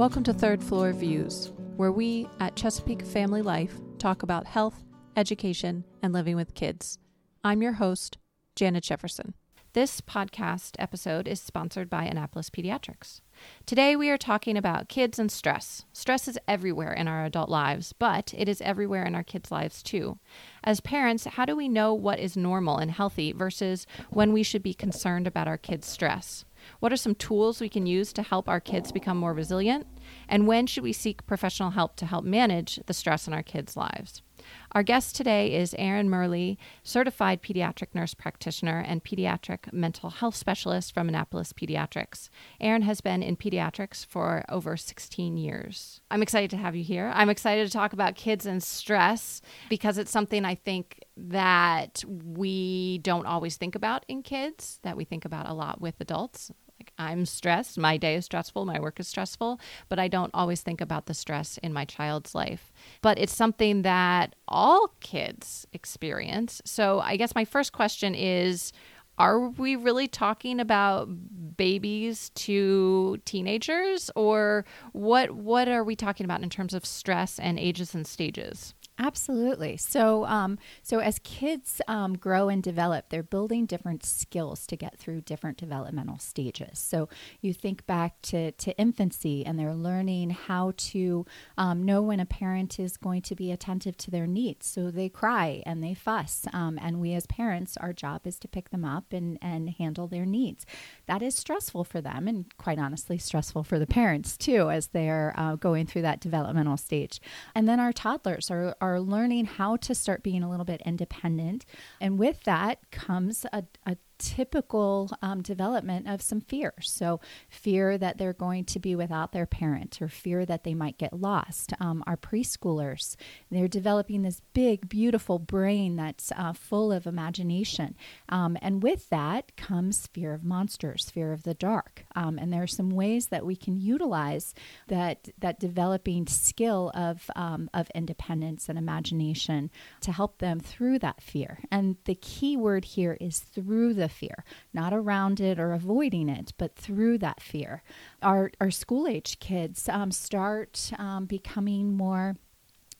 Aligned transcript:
Welcome 0.00 0.22
to 0.24 0.32
Third 0.32 0.64
Floor 0.64 0.94
Views, 0.94 1.52
where 1.76 1.92
we 1.92 2.26
at 2.40 2.56
Chesapeake 2.56 3.04
Family 3.04 3.42
Life 3.42 3.78
talk 3.98 4.22
about 4.22 4.46
health, 4.46 4.82
education, 5.14 5.84
and 6.02 6.14
living 6.14 6.36
with 6.36 6.54
kids. 6.54 6.98
I'm 7.44 7.60
your 7.60 7.74
host, 7.74 8.16
Janet 8.56 8.84
Jefferson. 8.84 9.34
This 9.74 10.00
podcast 10.00 10.76
episode 10.78 11.28
is 11.28 11.38
sponsored 11.38 11.90
by 11.90 12.04
Annapolis 12.04 12.48
Pediatrics. 12.48 13.20
Today 13.66 13.94
we 13.94 14.08
are 14.08 14.16
talking 14.16 14.56
about 14.56 14.88
kids 14.88 15.18
and 15.18 15.30
stress. 15.30 15.84
Stress 15.92 16.26
is 16.28 16.38
everywhere 16.48 16.94
in 16.94 17.06
our 17.06 17.26
adult 17.26 17.50
lives, 17.50 17.92
but 17.92 18.32
it 18.34 18.48
is 18.48 18.62
everywhere 18.62 19.04
in 19.04 19.14
our 19.14 19.22
kids' 19.22 19.52
lives 19.52 19.82
too. 19.82 20.18
As 20.64 20.80
parents, 20.80 21.26
how 21.26 21.44
do 21.44 21.54
we 21.54 21.68
know 21.68 21.92
what 21.92 22.18
is 22.18 22.38
normal 22.38 22.78
and 22.78 22.90
healthy 22.90 23.32
versus 23.32 23.86
when 24.08 24.32
we 24.32 24.42
should 24.42 24.62
be 24.62 24.72
concerned 24.72 25.26
about 25.26 25.46
our 25.46 25.58
kids' 25.58 25.88
stress? 25.88 26.46
What 26.80 26.92
are 26.92 26.96
some 26.96 27.14
tools 27.14 27.60
we 27.60 27.68
can 27.68 27.86
use 27.86 28.12
to 28.14 28.22
help 28.22 28.48
our 28.48 28.60
kids 28.60 28.92
become 28.92 29.16
more 29.16 29.34
resilient? 29.34 29.86
And 30.28 30.46
when 30.46 30.66
should 30.66 30.82
we 30.82 30.92
seek 30.92 31.26
professional 31.26 31.70
help 31.70 31.96
to 31.96 32.06
help 32.06 32.24
manage 32.24 32.80
the 32.86 32.94
stress 32.94 33.26
in 33.26 33.34
our 33.34 33.42
kids' 33.42 33.76
lives? 33.76 34.22
Our 34.72 34.82
guest 34.82 35.16
today 35.16 35.54
is 35.54 35.74
Erin 35.78 36.08
Murley, 36.08 36.58
certified 36.82 37.42
pediatric 37.42 37.88
nurse 37.94 38.14
practitioner 38.14 38.78
and 38.78 39.02
pediatric 39.02 39.72
mental 39.72 40.10
health 40.10 40.36
specialist 40.36 40.94
from 40.94 41.08
Annapolis 41.08 41.52
Pediatrics. 41.52 42.28
Erin 42.60 42.82
has 42.82 43.00
been 43.00 43.22
in 43.22 43.36
pediatrics 43.36 44.06
for 44.06 44.44
over 44.48 44.76
16 44.76 45.36
years. 45.36 46.00
I'm 46.10 46.22
excited 46.22 46.50
to 46.50 46.56
have 46.56 46.76
you 46.76 46.84
here. 46.84 47.10
I'm 47.14 47.30
excited 47.30 47.66
to 47.66 47.72
talk 47.72 47.92
about 47.92 48.14
kids 48.14 48.46
and 48.46 48.62
stress 48.62 49.42
because 49.68 49.98
it's 49.98 50.10
something 50.10 50.44
I 50.44 50.54
think 50.54 51.04
that 51.16 52.04
we 52.06 52.98
don't 52.98 53.26
always 53.26 53.56
think 53.56 53.74
about 53.74 54.04
in 54.08 54.22
kids, 54.22 54.78
that 54.82 54.96
we 54.96 55.04
think 55.04 55.24
about 55.24 55.48
a 55.48 55.52
lot 55.52 55.80
with 55.80 56.00
adults. 56.00 56.52
I'm 57.00 57.24
stressed, 57.24 57.78
my 57.78 57.96
day 57.96 58.14
is 58.16 58.26
stressful, 58.26 58.66
my 58.66 58.78
work 58.78 59.00
is 59.00 59.08
stressful, 59.08 59.58
but 59.88 59.98
I 59.98 60.06
don't 60.06 60.30
always 60.34 60.60
think 60.60 60.82
about 60.82 61.06
the 61.06 61.14
stress 61.14 61.58
in 61.62 61.72
my 61.72 61.86
child's 61.86 62.34
life. 62.34 62.72
But 63.00 63.18
it's 63.18 63.34
something 63.34 63.82
that 63.82 64.36
all 64.46 64.92
kids 65.00 65.66
experience. 65.72 66.60
So 66.66 67.00
I 67.00 67.16
guess 67.16 67.34
my 67.34 67.46
first 67.46 67.72
question 67.72 68.14
is 68.14 68.72
are 69.18 69.48
we 69.48 69.76
really 69.76 70.08
talking 70.08 70.60
about 70.60 71.08
babies 71.56 72.30
to 72.30 73.18
teenagers 73.24 74.10
or 74.16 74.64
what 74.92 75.30
what 75.32 75.68
are 75.68 75.84
we 75.84 75.94
talking 75.94 76.24
about 76.24 76.42
in 76.42 76.48
terms 76.48 76.72
of 76.72 76.86
stress 76.86 77.38
and 77.38 77.58
ages 77.58 77.94
and 77.94 78.06
stages? 78.06 78.74
Absolutely. 79.02 79.78
So, 79.78 80.26
um, 80.26 80.58
so 80.82 80.98
as 80.98 81.18
kids 81.20 81.80
um, 81.88 82.18
grow 82.18 82.50
and 82.50 82.62
develop, 82.62 83.08
they're 83.08 83.22
building 83.22 83.64
different 83.64 84.04
skills 84.04 84.66
to 84.66 84.76
get 84.76 84.98
through 84.98 85.22
different 85.22 85.56
developmental 85.56 86.18
stages. 86.18 86.78
So, 86.78 87.08
you 87.40 87.54
think 87.54 87.86
back 87.86 88.20
to, 88.22 88.52
to 88.52 88.78
infancy, 88.78 89.44
and 89.46 89.58
they're 89.58 89.74
learning 89.74 90.30
how 90.30 90.72
to 90.76 91.24
um, 91.56 91.82
know 91.82 92.02
when 92.02 92.20
a 92.20 92.26
parent 92.26 92.78
is 92.78 92.98
going 92.98 93.22
to 93.22 93.34
be 93.34 93.50
attentive 93.50 93.96
to 93.98 94.10
their 94.10 94.26
needs. 94.26 94.66
So 94.66 94.90
they 94.90 95.08
cry 95.08 95.62
and 95.64 95.82
they 95.82 95.94
fuss, 95.94 96.46
um, 96.52 96.78
and 96.82 97.00
we 97.00 97.14
as 97.14 97.26
parents, 97.26 97.78
our 97.78 97.94
job 97.94 98.26
is 98.26 98.38
to 98.40 98.48
pick 98.48 98.68
them 98.70 98.84
up 98.84 99.12
and 99.12 99.38
and 99.40 99.70
handle 99.70 100.08
their 100.08 100.26
needs. 100.26 100.66
That 101.06 101.22
is 101.22 101.34
stressful 101.34 101.84
for 101.84 102.00
them, 102.02 102.28
and 102.28 102.44
quite 102.58 102.78
honestly, 102.78 103.16
stressful 103.16 103.64
for 103.64 103.78
the 103.78 103.86
parents 103.86 104.36
too, 104.36 104.70
as 104.70 104.88
they're 104.88 105.32
uh, 105.36 105.54
going 105.56 105.86
through 105.86 106.02
that 106.02 106.20
developmental 106.20 106.76
stage. 106.76 107.20
And 107.54 107.66
then 107.68 107.80
our 107.80 107.92
toddlers 107.92 108.50
are, 108.50 108.74
are 108.80 108.89
are 108.90 109.00
learning 109.00 109.46
how 109.46 109.76
to 109.76 109.94
start 109.94 110.22
being 110.22 110.42
a 110.42 110.50
little 110.50 110.64
bit 110.64 110.82
independent. 110.84 111.64
And 112.00 112.18
with 112.18 112.42
that 112.44 112.90
comes 112.90 113.46
a, 113.52 113.64
a 113.86 113.96
typical 114.20 115.10
um, 115.22 115.40
development 115.42 116.06
of 116.06 116.20
some 116.20 116.40
fear. 116.40 116.74
So, 116.80 117.20
fear 117.48 117.96
that 117.98 118.18
they're 118.18 118.32
going 118.34 118.64
to 118.66 118.78
be 118.78 118.94
without 118.94 119.32
their 119.32 119.46
parent 119.46 120.00
or 120.00 120.08
fear 120.08 120.44
that 120.44 120.62
they 120.62 120.74
might 120.74 120.98
get 120.98 121.12
lost. 121.12 121.72
Um, 121.80 122.04
our 122.06 122.16
preschoolers, 122.16 123.16
they're 123.50 123.66
developing 123.66 124.22
this 124.22 124.42
big, 124.52 124.88
beautiful 124.88 125.38
brain 125.38 125.96
that's 125.96 126.30
uh, 126.36 126.52
full 126.52 126.92
of 126.92 127.06
imagination. 127.06 127.96
Um, 128.28 128.58
and 128.60 128.82
with 128.82 129.08
that 129.08 129.56
comes 129.56 130.06
fear 130.06 130.34
of 130.34 130.44
monsters, 130.44 131.08
fear 131.10 131.32
of 131.32 131.44
the 131.44 131.54
dark. 131.54 132.04
Um, 132.14 132.38
and 132.38 132.52
there 132.52 132.62
are 132.62 132.66
some 132.66 132.90
ways 132.90 133.28
that 133.28 133.46
we 133.46 133.56
can 133.56 133.76
utilize 133.76 134.54
that, 134.88 135.30
that 135.38 135.58
developing 135.58 136.26
skill 136.26 136.92
of, 136.94 137.30
um, 137.34 137.70
of 137.72 137.90
independence 137.94 138.68
and 138.68 138.78
imagination 138.78 139.70
to 140.02 140.12
help 140.12 140.38
them 140.38 140.60
through 140.60 140.98
that 140.98 141.22
fear. 141.22 141.60
And 141.70 141.96
the 142.04 142.14
key 142.14 142.56
word 142.56 142.84
here 142.84 143.16
is 143.18 143.38
through 143.38 143.94
the 143.94 144.09
fear, 144.10 144.44
not 144.72 144.92
around 144.92 145.40
it 145.40 145.58
or 145.58 145.72
avoiding 145.72 146.28
it, 146.28 146.52
but 146.58 146.76
through 146.76 147.18
that 147.18 147.40
fear. 147.40 147.82
Our, 148.22 148.50
our 148.60 148.70
school 148.70 149.06
age 149.06 149.38
kids 149.40 149.88
um, 149.88 150.10
start 150.10 150.90
um, 150.98 151.26
becoming 151.26 151.96
more 151.96 152.36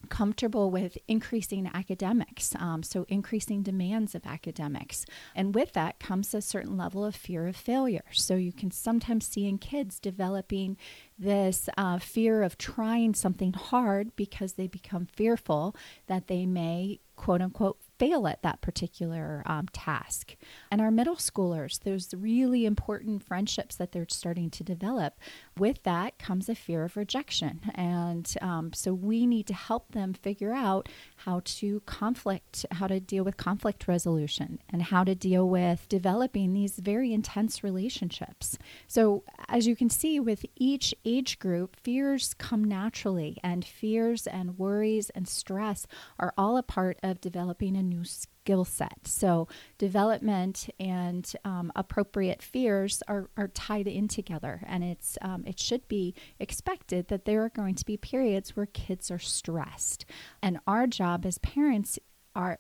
comfortable 0.09 0.71
with 0.71 0.97
increasing 1.09 1.71
academics, 1.73 2.55
um, 2.59 2.83
so 2.83 3.05
increasing 3.09 3.63
demands 3.63 4.15
of 4.15 4.27
academics. 4.27 5.05
And 5.35 5.55
with 5.55 5.73
that 5.75 6.01
comes 6.01 6.33
a 6.33 6.41
certain 6.41 6.77
level 6.77 7.05
of 7.05 7.15
fear 7.15 7.47
of 7.47 7.57
failure. 7.57 8.05
So 8.13 8.37
you 8.37 8.53
can 8.53 8.71
sometimes 8.71 9.27
see 9.27 9.47
in 9.47 9.59
kids 9.59 10.01
developing 10.01 10.77
this 11.19 11.69
uh, 11.77 11.99
fear 11.99 12.43
of 12.43 12.57
trying 12.57 13.15
something 13.15 13.53
hard 13.53 14.17
because 14.17 14.55
they 14.55 14.67
become 14.67 15.07
fearful 15.07 15.77
that 16.07 16.29
they 16.29 16.47
may, 16.47 17.01
quote 17.17 17.43
unquote, 17.43 17.79
fail 18.01 18.27
at 18.27 18.43
that 18.43 18.63
particular 18.63 19.43
um, 19.45 19.67
task. 19.75 20.35
And 20.71 20.81
our 20.81 20.91
middle 20.91 21.17
schoolers, 21.17 21.81
those 21.81 22.15
really 22.15 22.65
important 22.65 23.23
friendships 23.23 23.77
that 23.77 23.93
they're 23.93 24.07
starting 24.09 24.49
to 24.51 24.65
develop. 24.65 25.19
With 25.59 25.83
that 25.83 26.19
comes 26.19 26.49
a 26.49 26.55
fear 26.55 26.83
of 26.83 26.97
rejection. 26.97 27.61
And 27.75 28.35
um, 28.41 28.73
so 28.73 28.95
we 28.95 29.27
need 29.27 29.47
to 29.49 29.55
help 29.55 29.93
them 29.93 30.15
figure 30.15 30.55
out 30.55 30.89
how 31.25 31.43
to 31.45 31.81
conflict, 31.81 32.65
how 32.73 32.87
to 32.87 32.99
deal 32.99 33.25
with 33.25 33.37
conflict 33.37 33.87
resolution, 33.87 34.59
and 34.69 34.83
how 34.83 35.05
to 35.05 35.15
deal 35.15 35.49
with 35.49 35.89
developing 35.89 36.53
these 36.53 36.77
very 36.79 37.13
intense 37.13 37.63
relationships. 37.63 38.57
So, 38.87 39.25
as 39.49 39.67
you 39.67 39.77
can 39.77 39.91
see, 39.91 40.19
with 40.19 40.47
each 40.57 40.95
age 41.05 41.39
group, 41.39 41.77
fears 41.77 42.35
come 42.35 42.65
naturally, 42.65 43.37
and 43.43 43.65
fears 43.65 44.27
and 44.27 44.59
worries 44.59 45.11
and 45.11 45.29
stress 45.29 45.87
are 46.19 46.33
all 46.39 46.57
a 46.57 46.63
part 46.63 46.99
of 47.03 47.21
developing 47.21 47.77
a 47.77 47.83
new 47.83 48.05
skill 48.05 48.40
set. 48.65 49.07
So, 49.07 49.49
development 49.79 50.69
and 50.79 51.31
um, 51.45 51.73
appropriate 51.77 52.43
fears 52.43 53.03
are, 53.09 53.31
are 53.37 53.49
tied 53.49 53.87
in 53.87 54.09
together, 54.09 54.63
and 54.67 54.83
it's 54.83 55.17
um, 55.23 55.45
it 55.47 55.59
should 55.59 55.87
be 55.89 56.15
expected 56.39 57.09
that 57.09 57.25
there 57.25 57.45
are 57.45 57.51
going 57.51 57.75
to 57.77 57.85
be 57.85 57.97
periods 57.97 58.57
where 58.57 58.67
kids 58.67 59.11
are 59.11 59.19
stressed, 59.19 60.05
and 60.43 60.59
our 60.67 60.87
job 60.87 61.25
as 61.27 61.39
parents 61.39 61.99
are 62.35 62.59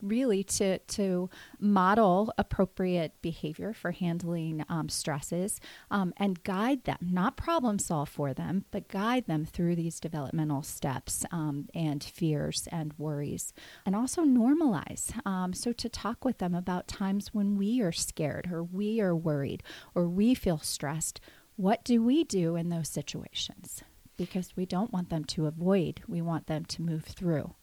really 0.00 0.42
to 0.42 0.78
to 0.78 1.28
model 1.58 2.32
appropriate 2.38 3.12
behavior 3.22 3.72
for 3.72 3.92
handling 3.92 4.64
um, 4.68 4.88
stresses 4.88 5.60
um, 5.90 6.12
and 6.16 6.42
guide 6.42 6.84
them, 6.84 6.98
not 7.00 7.36
problem 7.36 7.78
solve 7.78 8.08
for 8.08 8.32
them, 8.34 8.64
but 8.70 8.88
guide 8.88 9.26
them 9.26 9.44
through 9.44 9.76
these 9.76 10.00
developmental 10.00 10.62
steps 10.62 11.24
um, 11.30 11.68
and 11.74 12.02
fears 12.02 12.68
and 12.72 12.94
worries, 12.98 13.52
and 13.84 13.94
also 13.94 14.22
normalize. 14.22 15.14
Um, 15.26 15.52
so 15.52 15.72
to 15.72 15.88
talk 15.88 16.24
with 16.24 16.38
them 16.38 16.54
about 16.54 16.88
times 16.88 17.34
when 17.34 17.56
we 17.56 17.80
are 17.80 17.92
scared 17.92 18.48
or 18.50 18.62
we 18.62 19.00
are 19.00 19.14
worried 19.14 19.62
or 19.94 20.08
we 20.08 20.34
feel 20.34 20.58
stressed. 20.58 21.20
What 21.56 21.84
do 21.84 22.02
we 22.02 22.24
do 22.24 22.56
in 22.56 22.70
those 22.70 22.88
situations? 22.88 23.82
Because 24.16 24.56
we 24.56 24.66
don't 24.66 24.92
want 24.92 25.10
them 25.10 25.24
to 25.26 25.46
avoid, 25.46 26.02
we 26.08 26.22
want 26.22 26.46
them 26.46 26.64
to 26.66 26.82
move 26.82 27.04
through. 27.04 27.54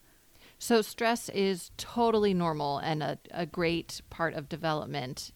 So, 0.60 0.82
stress 0.82 1.30
is 1.30 1.70
totally 1.78 2.34
normal 2.34 2.78
and 2.78 3.02
a, 3.02 3.18
a 3.30 3.46
great 3.46 4.02
part 4.10 4.34
of 4.34 4.46
development. 4.46 5.32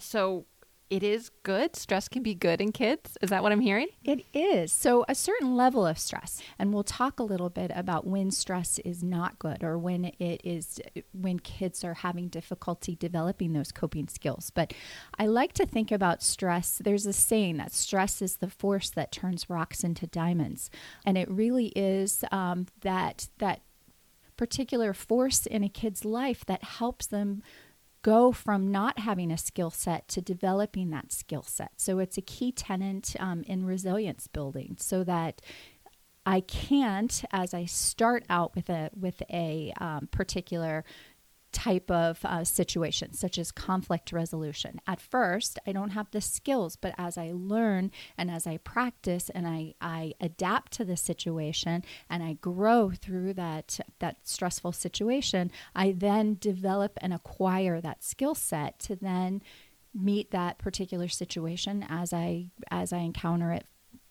So, 0.00 0.46
it 0.90 1.04
is 1.04 1.30
good. 1.44 1.76
Stress 1.76 2.08
can 2.08 2.24
be 2.24 2.34
good 2.34 2.60
in 2.60 2.72
kids. 2.72 3.16
Is 3.22 3.30
that 3.30 3.44
what 3.44 3.52
I'm 3.52 3.60
hearing? 3.60 3.88
It 4.02 4.24
is. 4.34 4.72
So, 4.72 5.04
a 5.08 5.14
certain 5.14 5.54
level 5.54 5.86
of 5.86 6.00
stress, 6.00 6.42
and 6.58 6.74
we'll 6.74 6.82
talk 6.82 7.20
a 7.20 7.22
little 7.22 7.48
bit 7.48 7.70
about 7.76 8.08
when 8.08 8.32
stress 8.32 8.80
is 8.80 9.04
not 9.04 9.38
good 9.38 9.62
or 9.62 9.78
when 9.78 10.06
it 10.18 10.40
is, 10.42 10.80
when 11.12 11.38
kids 11.38 11.84
are 11.84 11.94
having 11.94 12.26
difficulty 12.26 12.96
developing 12.96 13.52
those 13.52 13.70
coping 13.70 14.08
skills. 14.08 14.50
But 14.50 14.74
I 15.16 15.26
like 15.26 15.52
to 15.54 15.66
think 15.66 15.92
about 15.92 16.24
stress. 16.24 16.80
There's 16.82 17.06
a 17.06 17.12
saying 17.12 17.58
that 17.58 17.72
stress 17.72 18.20
is 18.20 18.38
the 18.38 18.50
force 18.50 18.90
that 18.90 19.12
turns 19.12 19.48
rocks 19.48 19.84
into 19.84 20.08
diamonds. 20.08 20.70
And 21.04 21.16
it 21.16 21.30
really 21.30 21.68
is 21.76 22.24
um, 22.32 22.66
that, 22.80 23.28
that 23.38 23.60
particular 24.36 24.92
force 24.92 25.46
in 25.46 25.62
a 25.64 25.68
kid's 25.68 26.04
life 26.04 26.44
that 26.46 26.62
helps 26.62 27.06
them 27.06 27.42
go 28.02 28.30
from 28.30 28.70
not 28.70 29.00
having 29.00 29.32
a 29.32 29.36
skill 29.36 29.70
set 29.70 30.06
to 30.06 30.20
developing 30.20 30.90
that 30.90 31.10
skill 31.10 31.42
set. 31.42 31.72
So 31.76 31.98
it's 31.98 32.16
a 32.16 32.22
key 32.22 32.52
tenant 32.52 33.16
um, 33.18 33.42
in 33.48 33.64
resilience 33.64 34.28
building 34.28 34.76
so 34.78 35.02
that 35.04 35.42
I 36.24 36.40
can't, 36.40 37.24
as 37.32 37.54
I 37.54 37.64
start 37.64 38.24
out 38.28 38.54
with 38.54 38.68
a 38.68 38.90
with 38.94 39.22
a 39.30 39.72
um, 39.80 40.08
particular 40.10 40.84
type 41.56 41.90
of 41.90 42.22
uh, 42.22 42.44
situation, 42.44 43.14
such 43.14 43.38
as 43.38 43.50
conflict 43.50 44.12
resolution. 44.12 44.78
At 44.86 45.00
first, 45.00 45.58
I 45.66 45.72
don't 45.72 45.90
have 45.90 46.10
the 46.10 46.20
skills, 46.20 46.76
but 46.76 46.94
as 46.98 47.16
I 47.16 47.32
learn 47.32 47.90
and 48.18 48.30
as 48.30 48.46
I 48.46 48.58
practice 48.58 49.30
and 49.30 49.48
I, 49.48 49.72
I 49.80 50.12
adapt 50.20 50.72
to 50.72 50.84
the 50.84 50.98
situation 50.98 51.82
and 52.10 52.22
I 52.22 52.34
grow 52.34 52.90
through 52.90 53.32
that, 53.34 53.80
that 54.00 54.18
stressful 54.28 54.72
situation, 54.72 55.50
I 55.74 55.92
then 55.92 56.36
develop 56.38 56.98
and 57.00 57.14
acquire 57.14 57.80
that 57.80 58.04
skill 58.04 58.34
set 58.34 58.78
to 58.80 58.94
then 58.94 59.42
meet 59.94 60.32
that 60.32 60.58
particular 60.58 61.08
situation 61.08 61.86
as 61.88 62.12
I 62.12 62.50
as 62.70 62.92
I 62.92 62.98
encounter 62.98 63.50
it 63.50 63.64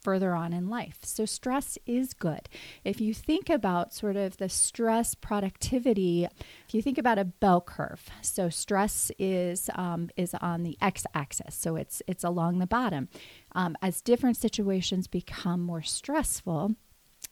further 0.06 0.36
on 0.36 0.54
in 0.54 0.70
life. 0.70 1.00
So, 1.02 1.26
stress 1.26 1.80
is 1.88 2.14
good. 2.14 2.48
If 2.84 3.02
you 3.02 3.12
think 3.12 3.50
about 3.50 3.92
sort 3.92 4.16
of 4.16 4.38
the 4.38 4.50
stress 4.50 5.16
productivity, 5.16 6.28
if 6.68 6.74
you 6.76 6.84
think 6.84 7.00
about 7.00 7.18
a 7.18 7.26
bell 7.26 7.60
curve, 7.60 8.08
so 8.22 8.50
stress 8.50 9.12
is 9.18 9.68
um, 9.74 10.12
is 10.16 10.36
on 10.36 10.62
the 10.62 10.78
x-axis, 10.80 11.56
so 11.56 11.76
it's 11.76 12.04
it's 12.08 12.24
along 12.24 12.60
the 12.60 12.68
bottom. 12.68 13.10
Um, 13.54 13.76
as 13.82 14.02
different 14.02 14.38
situations 14.38 15.08
become 15.08 15.62
more 15.62 15.82
stressful, 15.82 16.76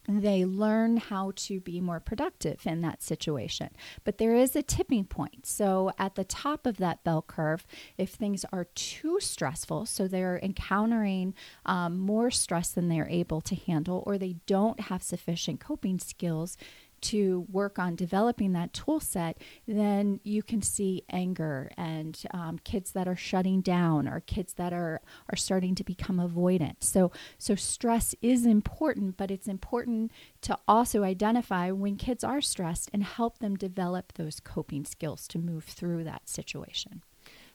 they 0.07 0.45
learn 0.45 0.97
how 0.97 1.31
to 1.35 1.59
be 1.59 1.79
more 1.79 1.99
productive 1.99 2.65
in 2.65 2.81
that 2.81 3.01
situation. 3.01 3.69
But 4.03 4.17
there 4.17 4.35
is 4.35 4.55
a 4.55 4.61
tipping 4.61 5.05
point. 5.05 5.45
So, 5.45 5.91
at 5.97 6.15
the 6.15 6.23
top 6.23 6.65
of 6.65 6.77
that 6.77 7.03
bell 7.03 7.21
curve, 7.21 7.65
if 7.97 8.11
things 8.11 8.45
are 8.51 8.65
too 8.75 9.19
stressful, 9.19 9.85
so 9.85 10.07
they're 10.07 10.39
encountering 10.43 11.33
um, 11.65 11.97
more 11.97 12.31
stress 12.31 12.71
than 12.71 12.89
they're 12.89 13.09
able 13.09 13.41
to 13.41 13.55
handle, 13.55 14.03
or 14.05 14.17
they 14.17 14.35
don't 14.45 14.79
have 14.81 15.03
sufficient 15.03 15.59
coping 15.59 15.99
skills, 15.99 16.57
to 17.03 17.45
work 17.51 17.77
on 17.77 17.95
developing 17.95 18.53
that 18.53 18.73
tool 18.73 18.99
set, 18.99 19.37
then 19.67 20.19
you 20.23 20.41
can 20.41 20.61
see 20.61 21.03
anger 21.09 21.71
and 21.77 22.21
um, 22.31 22.59
kids 22.63 22.91
that 22.93 23.07
are 23.07 23.15
shutting 23.15 23.61
down 23.61 24.07
or 24.07 24.21
kids 24.21 24.53
that 24.53 24.73
are, 24.73 25.01
are 25.29 25.35
starting 25.35 25.75
to 25.75 25.83
become 25.83 26.17
avoidant. 26.17 26.77
So, 26.79 27.11
so 27.37 27.55
stress 27.55 28.15
is 28.21 28.45
important, 28.45 29.17
but 29.17 29.31
it's 29.31 29.47
important 29.47 30.11
to 30.41 30.57
also 30.67 31.03
identify 31.03 31.71
when 31.71 31.97
kids 31.97 32.23
are 32.23 32.41
stressed 32.41 32.89
and 32.93 33.03
help 33.03 33.39
them 33.39 33.55
develop 33.55 34.13
those 34.13 34.39
coping 34.39 34.85
skills 34.85 35.27
to 35.29 35.39
move 35.39 35.65
through 35.65 36.03
that 36.05 36.29
situation. 36.29 37.03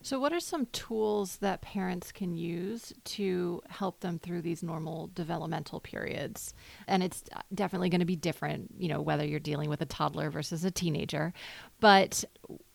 So, 0.00 0.20
what 0.20 0.32
are 0.32 0.40
some 0.40 0.66
tools 0.66 1.38
that 1.38 1.60
parents 1.60 2.12
can 2.12 2.32
use 2.32 2.92
to 3.04 3.60
help 3.68 4.00
them 4.00 4.20
through 4.20 4.42
these 4.42 4.62
normal 4.62 5.10
developmental 5.12 5.80
periods? 5.80 6.54
And 6.86 7.02
it's 7.02 7.24
uh, 7.34 7.40
definitely 7.52 7.88
going 7.88 8.00
to 8.00 8.06
be 8.06 8.16
different, 8.16 8.70
you 8.78 8.88
know, 8.88 9.00
whether 9.00 9.26
you're 9.26 9.40
dealing 9.40 9.68
with 9.68 9.80
a 9.82 9.86
toddler 9.86 10.30
versus 10.30 10.64
a 10.64 10.70
teenager. 10.70 11.32
But 11.80 12.24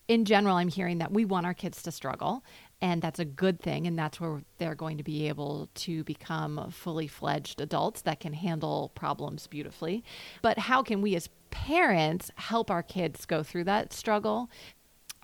in 0.09 0.25
general, 0.25 0.57
I'm 0.57 0.67
hearing 0.67 0.97
that 0.97 1.13
we 1.13 1.23
want 1.23 1.45
our 1.45 1.53
kids 1.53 1.81
to 1.83 1.91
struggle, 1.93 2.43
and 2.81 3.01
that's 3.01 3.19
a 3.19 3.25
good 3.25 3.61
thing. 3.61 3.87
And 3.87 3.97
that's 3.97 4.19
where 4.19 4.41
they're 4.57 4.75
going 4.75 4.97
to 4.97 5.03
be 5.03 5.29
able 5.29 5.69
to 5.75 6.03
become 6.03 6.71
fully 6.71 7.07
fledged 7.07 7.61
adults 7.61 8.01
that 8.01 8.19
can 8.19 8.33
handle 8.33 8.91
problems 8.95 9.47
beautifully. 9.47 10.03
But 10.41 10.59
how 10.59 10.83
can 10.83 11.01
we 11.01 11.15
as 11.15 11.29
parents 11.51 12.31
help 12.35 12.69
our 12.69 12.83
kids 12.83 13.25
go 13.25 13.43
through 13.43 13.63
that 13.65 13.93
struggle 13.93 14.49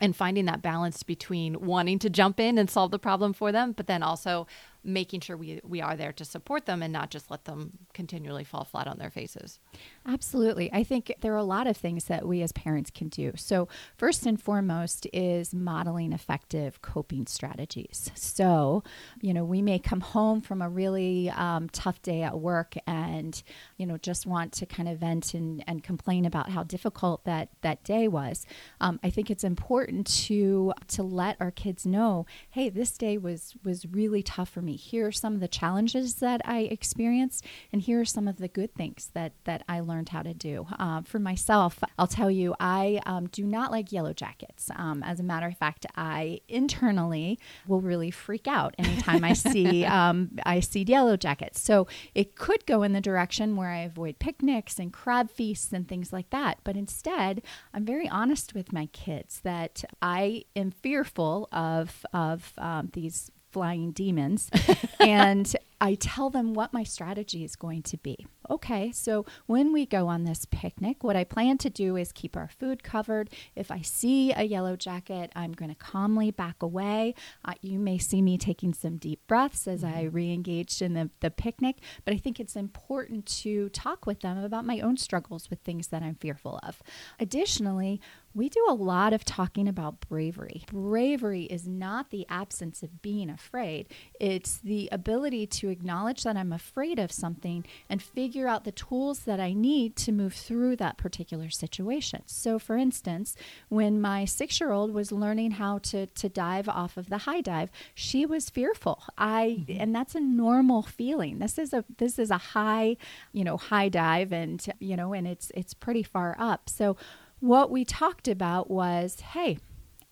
and 0.01 0.15
finding 0.15 0.45
that 0.45 0.61
balance 0.61 1.03
between 1.03 1.59
wanting 1.61 1.99
to 1.99 2.09
jump 2.09 2.39
in 2.39 2.57
and 2.57 2.69
solve 2.69 2.91
the 2.91 2.99
problem 2.99 3.33
for 3.33 3.51
them, 3.51 3.73
but 3.73 3.87
then 3.87 4.03
also 4.03 4.47
making 4.83 5.19
sure 5.19 5.35
we, 5.35 5.59
we 5.63 5.81
are 5.81 5.95
there 5.95 6.13
to 6.13 6.23
support 6.23 6.65
them 6.65 6.81
and 6.81 6.93
not 6.93 7.09
just 7.09 7.29
let 7.29 7.45
them 7.45 7.71
continually 7.93 8.43
fall 8.43 8.63
flat 8.63 8.87
on 8.87 8.97
their 8.97 9.09
faces. 9.09 9.59
Absolutely. 10.07 10.71
I 10.71 10.83
think 10.83 11.13
there 11.21 11.33
are 11.33 11.37
a 11.37 11.43
lot 11.43 11.67
of 11.67 11.75
things 11.75 12.05
that 12.05 12.25
we 12.25 12.41
as 12.41 12.51
parents 12.53 12.89
can 12.89 13.09
do. 13.09 13.33
So, 13.35 13.67
first 13.97 14.25
and 14.25 14.41
foremost 14.41 15.05
is 15.11 15.53
modeling 15.53 16.13
effective 16.13 16.81
coping 16.81 17.27
strategies. 17.27 18.11
So, 18.15 18.83
you 19.21 19.33
know, 19.33 19.43
we 19.43 19.61
may 19.61 19.79
come 19.79 20.01
home 20.01 20.41
from 20.41 20.61
a 20.61 20.69
really 20.69 21.29
um, 21.31 21.69
tough 21.69 22.01
day 22.01 22.23
at 22.23 22.39
work 22.39 22.75
and, 22.87 23.41
you 23.77 23.85
know, 23.85 23.97
just 23.97 24.25
want 24.25 24.53
to 24.53 24.65
kind 24.65 24.87
of 24.87 24.99
vent 24.99 25.33
and, 25.33 25.63
and 25.67 25.83
complain 25.83 26.25
about 26.25 26.49
how 26.49 26.63
difficult 26.63 27.25
that, 27.25 27.49
that 27.61 27.83
day 27.83 28.07
was. 28.07 28.45
Um, 28.79 28.99
I 29.03 29.09
think 29.09 29.29
it's 29.29 29.43
important 29.43 30.07
to 30.25 30.73
to 30.87 31.03
let 31.03 31.37
our 31.39 31.51
kids 31.51 31.85
know, 31.85 32.25
hey, 32.51 32.69
this 32.69 32.97
day 32.97 33.17
was 33.17 33.55
was 33.63 33.85
really 33.85 34.23
tough 34.23 34.49
for 34.49 34.61
me 34.61 34.68
me. 34.69 34.75
Here 34.75 35.07
are 35.07 35.11
some 35.11 35.33
of 35.33 35.39
the 35.39 35.47
challenges 35.47 36.15
that 36.15 36.41
I 36.45 36.59
experienced, 36.59 37.43
and 37.73 37.81
here 37.81 37.99
are 37.99 38.05
some 38.05 38.27
of 38.27 38.37
the 38.37 38.47
good 38.47 38.73
things 38.75 39.09
that 39.13 39.33
that 39.45 39.63
I 39.67 39.79
learned 39.79 40.09
how 40.09 40.21
to 40.21 40.33
do. 40.33 40.67
Uh, 40.77 41.01
for 41.01 41.19
myself, 41.19 41.83
I'll 41.97 42.07
tell 42.07 42.29
you, 42.29 42.55
I 42.59 43.01
um, 43.05 43.27
do 43.27 43.45
not 43.45 43.71
like 43.71 43.91
yellow 43.91 44.13
jackets. 44.13 44.69
Um, 44.75 45.01
as 45.03 45.19
a 45.19 45.23
matter 45.23 45.47
of 45.47 45.57
fact, 45.57 45.85
I 45.95 46.41
internally 46.47 47.39
will 47.67 47.81
really 47.81 48.11
freak 48.11 48.47
out 48.47 48.75
anytime 48.77 49.23
I 49.23 49.33
see 49.33 49.85
um, 49.99 50.37
I 50.45 50.59
see 50.59 50.83
yellow 50.83 51.17
jackets. 51.17 51.59
So 51.59 51.87
it 52.13 52.35
could 52.35 52.65
go 52.65 52.83
in 52.83 52.93
the 52.93 53.01
direction 53.01 53.55
where 53.55 53.69
I 53.69 53.79
avoid 53.79 54.19
picnics 54.19 54.77
and 54.77 54.93
crab 54.93 55.31
feasts 55.31 55.73
and 55.73 55.87
things 55.87 56.13
like 56.13 56.29
that. 56.29 56.59
But 56.63 56.77
instead, 56.77 57.41
I'm 57.73 57.85
very 57.85 58.07
honest 58.07 58.53
with 58.53 58.71
my 58.71 58.85
kids 58.87 59.41
that 59.41 59.83
I 60.01 60.43
am 60.55 60.71
fearful 60.71 61.49
of 61.51 62.05
of 62.13 62.53
um, 62.59 62.89
these 62.93 63.31
flying 63.51 63.91
demons. 63.91 64.49
and 64.99 65.55
I 65.81 65.95
tell 65.95 66.29
them 66.29 66.53
what 66.53 66.73
my 66.73 66.83
strategy 66.83 67.43
is 67.43 67.55
going 67.55 67.83
to 67.83 67.97
be. 67.97 68.27
Okay, 68.49 68.91
so 68.91 69.25
when 69.45 69.71
we 69.71 69.85
go 69.85 70.07
on 70.07 70.23
this 70.23 70.45
picnic, 70.49 71.03
what 71.03 71.15
I 71.15 71.23
plan 71.23 71.57
to 71.59 71.69
do 71.69 71.95
is 71.95 72.11
keep 72.11 72.35
our 72.35 72.49
food 72.59 72.83
covered. 72.83 73.29
If 73.55 73.69
I 73.69 73.81
see 73.81 74.33
a 74.33 74.43
yellow 74.43 74.75
jacket, 74.75 75.31
I'm 75.35 75.53
going 75.53 75.69
to 75.69 75.75
calmly 75.75 76.31
back 76.31 76.61
away. 76.61 77.13
Uh, 77.45 77.53
you 77.61 77.79
may 77.79 77.97
see 77.97 78.21
me 78.21 78.37
taking 78.37 78.73
some 78.73 78.97
deep 78.97 79.25
breaths 79.27 79.67
as 79.67 79.83
I 79.83 80.05
mm-hmm. 80.05 80.15
re 80.15 80.33
engaged 80.33 80.81
in 80.81 80.95
the, 80.95 81.11
the 81.19 81.29
picnic, 81.29 81.77
but 82.03 82.13
I 82.13 82.17
think 82.17 82.39
it's 82.39 82.55
important 82.55 83.25
to 83.43 83.69
talk 83.69 84.05
with 84.05 84.21
them 84.21 84.43
about 84.43 84.65
my 84.65 84.79
own 84.79 84.97
struggles 84.97 85.49
with 85.49 85.59
things 85.59 85.87
that 85.87 86.01
I'm 86.01 86.15
fearful 86.15 86.59
of. 86.63 86.81
Additionally, 87.19 88.01
we 88.33 88.47
do 88.49 88.65
a 88.69 88.73
lot 88.73 89.11
of 89.11 89.25
talking 89.25 89.67
about 89.67 90.01
bravery. 90.01 90.63
Bravery 90.71 91.43
is 91.43 91.67
not 91.67 92.09
the 92.09 92.25
absence 92.29 92.83
of 92.83 93.01
being 93.01 93.29
afraid, 93.29 93.87
it's 94.19 94.57
the 94.57 94.89
ability 94.91 95.47
to 95.47 95.68
acknowledge 95.69 96.23
that 96.23 96.37
I'm 96.37 96.51
afraid 96.51 96.99
of 96.99 97.11
something 97.11 97.65
and 97.89 98.01
figure 98.01 98.47
out 98.47 98.63
the 98.63 98.71
tools 98.71 99.19
that 99.19 99.39
I 99.39 99.53
need 99.53 99.95
to 99.97 100.11
move 100.11 100.33
through 100.33 100.75
that 100.77 100.97
particular 100.97 101.49
situation. 101.49 102.23
So, 102.25 102.59
for 102.59 102.77
instance, 102.77 103.35
when 103.69 104.01
my 104.01 104.25
six 104.25 104.59
year 104.59 104.71
old 104.71 104.93
was 104.93 105.11
learning 105.11 105.51
how 105.51 105.79
to, 105.79 106.07
to 106.07 106.29
dive 106.29 106.67
off 106.67 106.97
of 106.97 107.09
the 107.09 107.19
high 107.19 107.41
dive, 107.41 107.71
she 107.93 108.25
was 108.25 108.49
fearful. 108.49 109.03
I, 109.17 109.59
mm-hmm. 109.61 109.81
and 109.81 109.95
that's 109.95 110.15
a 110.15 110.19
normal 110.19 110.83
feeling. 110.83 111.39
This 111.39 111.57
is 111.57 111.73
a, 111.73 111.85
this 111.97 112.19
is 112.19 112.31
a 112.31 112.37
high, 112.37 112.97
you 113.31 113.43
know, 113.43 113.57
high 113.57 113.89
dive 113.89 114.31
and, 114.31 114.65
you 114.79 114.95
know, 114.95 115.13
and 115.13 115.27
it's, 115.27 115.51
it's 115.55 115.73
pretty 115.73 116.03
far 116.03 116.35
up. 116.39 116.69
So, 116.69 116.97
what 117.39 117.71
we 117.71 117.85
talked 117.85 118.27
about 118.27 118.69
was 118.69 119.19
hey, 119.21 119.59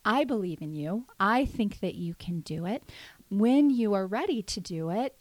I 0.06 0.24
believe 0.24 0.62
in 0.62 0.74
you. 0.74 1.06
I 1.20 1.44
think 1.44 1.82
that 1.82 1.96
you 1.96 2.16
can 2.16 2.40
do 2.40 2.66
it. 2.66 2.84
When 3.30 3.70
you 3.70 3.94
are 3.94 4.08
ready 4.08 4.42
to 4.42 4.62
do 4.62 4.90
it, 4.90 5.16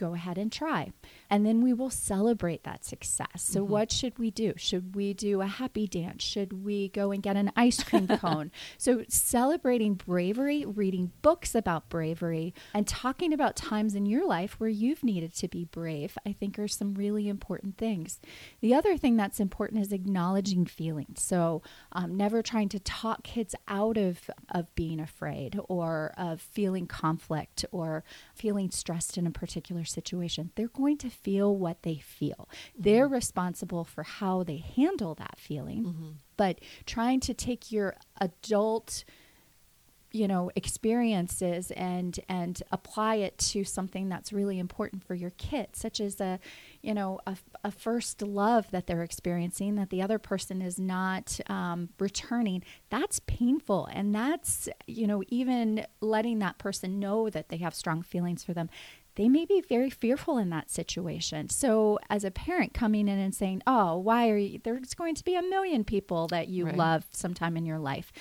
go 0.00 0.14
ahead 0.14 0.38
and 0.38 0.50
try. 0.50 0.92
And 1.28 1.44
then 1.44 1.60
we 1.60 1.74
will 1.74 1.90
celebrate 1.90 2.64
that 2.64 2.86
success. 2.86 3.26
So, 3.36 3.60
mm-hmm. 3.60 3.72
what 3.72 3.92
should 3.92 4.18
we 4.18 4.30
do? 4.30 4.54
Should 4.56 4.96
we 4.96 5.12
do 5.12 5.42
a 5.42 5.46
happy 5.46 5.86
dance? 5.86 6.24
Should 6.24 6.64
we 6.64 6.88
go 6.88 7.12
and 7.12 7.22
get 7.22 7.36
an 7.36 7.52
ice 7.54 7.84
cream 7.84 8.08
cone? 8.18 8.50
so, 8.78 9.04
celebrating 9.08 9.94
bravery, 9.94 10.64
reading 10.64 11.12
books 11.20 11.54
about 11.54 11.90
bravery, 11.90 12.54
and 12.72 12.88
talking 12.88 13.34
about 13.34 13.56
times 13.56 13.94
in 13.94 14.06
your 14.06 14.26
life 14.26 14.58
where 14.58 14.70
you've 14.70 15.04
needed 15.04 15.34
to 15.34 15.48
be 15.48 15.66
brave, 15.66 16.16
I 16.26 16.32
think 16.32 16.58
are 16.58 16.66
some 16.66 16.94
really 16.94 17.28
important 17.28 17.76
things. 17.76 18.20
The 18.62 18.74
other 18.74 18.96
thing 18.96 19.18
that's 19.18 19.38
important 19.38 19.82
is 19.82 19.92
acknowledging 19.92 20.64
feelings. 20.64 21.20
So, 21.20 21.62
um, 21.92 22.16
never 22.16 22.42
trying 22.42 22.70
to 22.70 22.80
talk 22.80 23.22
kids 23.22 23.54
out 23.68 23.98
of, 23.98 24.30
of 24.48 24.74
being 24.74 24.98
afraid 24.98 25.60
or 25.68 26.14
of 26.16 26.40
feeling 26.40 26.86
conflict 26.86 27.66
or 27.70 28.02
feeling 28.34 28.70
stressed 28.70 29.18
in 29.18 29.26
a 29.26 29.30
particular 29.30 29.84
situation. 29.90 30.50
They're 30.54 30.68
going 30.68 30.98
to 30.98 31.10
feel 31.10 31.56
what 31.56 31.82
they 31.82 31.96
feel. 31.96 32.48
Mm-hmm. 32.50 32.82
They're 32.82 33.08
responsible 33.08 33.84
for 33.84 34.02
how 34.02 34.42
they 34.42 34.58
handle 34.58 35.14
that 35.16 35.38
feeling. 35.38 35.84
Mm-hmm. 35.84 36.08
But 36.36 36.60
trying 36.86 37.20
to 37.20 37.34
take 37.34 37.70
your 37.70 37.96
adult 38.20 39.04
you 40.12 40.26
know 40.26 40.50
experiences 40.56 41.70
and 41.72 42.18
and 42.28 42.62
apply 42.72 43.16
it 43.16 43.38
to 43.38 43.64
something 43.64 44.08
that's 44.08 44.32
really 44.32 44.58
important 44.58 45.04
for 45.04 45.14
your 45.14 45.30
kid 45.30 45.68
such 45.72 46.00
as 46.00 46.20
a 46.20 46.38
you 46.82 46.92
know 46.92 47.20
a, 47.26 47.36
a 47.64 47.70
first 47.70 48.22
love 48.22 48.70
that 48.70 48.86
they're 48.86 49.02
experiencing 49.02 49.76
that 49.76 49.90
the 49.90 50.02
other 50.02 50.18
person 50.18 50.60
is 50.60 50.78
not 50.78 51.38
um, 51.48 51.88
returning 51.98 52.62
that's 52.88 53.20
painful 53.26 53.86
and 53.92 54.14
that's 54.14 54.68
you 54.86 55.06
know 55.06 55.22
even 55.28 55.84
letting 56.00 56.40
that 56.40 56.58
person 56.58 56.98
know 56.98 57.30
that 57.30 57.48
they 57.48 57.58
have 57.58 57.74
strong 57.74 58.02
feelings 58.02 58.42
for 58.42 58.52
them 58.52 58.68
they 59.16 59.28
may 59.28 59.44
be 59.44 59.60
very 59.60 59.90
fearful 59.90 60.38
in 60.38 60.50
that 60.50 60.70
situation. 60.70 61.48
So, 61.48 61.98
as 62.08 62.24
a 62.24 62.30
parent 62.30 62.74
coming 62.74 63.08
in 63.08 63.18
and 63.18 63.34
saying, 63.34 63.62
Oh, 63.66 63.96
why 63.98 64.30
are 64.30 64.36
you? 64.36 64.60
There's 64.62 64.94
going 64.94 65.14
to 65.16 65.24
be 65.24 65.34
a 65.34 65.42
million 65.42 65.84
people 65.84 66.28
that 66.28 66.48
you 66.48 66.66
right. 66.66 66.76
love 66.76 67.06
sometime 67.10 67.56
in 67.56 67.66
your 67.66 67.78
life. 67.78 68.12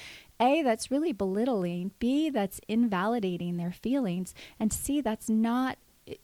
A, 0.42 0.64
that's 0.64 0.90
really 0.90 1.12
belittling, 1.12 1.92
B, 2.00 2.30
that's 2.30 2.62
invalidating 2.68 3.58
their 3.58 3.74
feelings, 3.74 4.34
and 4.60 4.72
C, 4.72 5.02
that's 5.02 5.30
not 5.30 5.78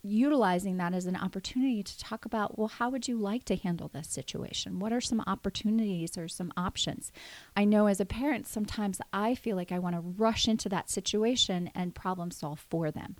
utilizing 0.03 0.77
that 0.77 0.93
as 0.93 1.05
an 1.05 1.15
opportunity 1.15 1.83
to 1.83 1.99
talk 1.99 2.25
about 2.25 2.57
well 2.57 2.67
how 2.67 2.89
would 2.89 3.07
you 3.07 3.17
like 3.17 3.43
to 3.45 3.55
handle 3.55 3.87
this 3.89 4.07
situation 4.07 4.79
what 4.79 4.91
are 4.91 5.01
some 5.01 5.21
opportunities 5.27 6.17
or 6.17 6.27
some 6.27 6.51
options 6.57 7.11
i 7.55 7.63
know 7.63 7.87
as 7.87 7.99
a 7.99 8.05
parent 8.05 8.47
sometimes 8.47 8.99
i 9.13 9.35
feel 9.35 9.55
like 9.55 9.71
i 9.71 9.79
want 9.79 9.95
to 9.95 10.01
rush 10.01 10.47
into 10.47 10.67
that 10.69 10.89
situation 10.89 11.69
and 11.75 11.93
problem 11.93 12.31
solve 12.31 12.65
for 12.69 12.89
them 12.89 13.15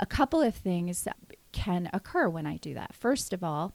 a 0.00 0.06
couple 0.06 0.42
of 0.42 0.54
things 0.54 1.04
that 1.04 1.16
can 1.52 1.88
occur 1.92 2.28
when 2.28 2.46
i 2.46 2.56
do 2.56 2.74
that 2.74 2.92
first 2.94 3.32
of 3.32 3.44
all 3.44 3.74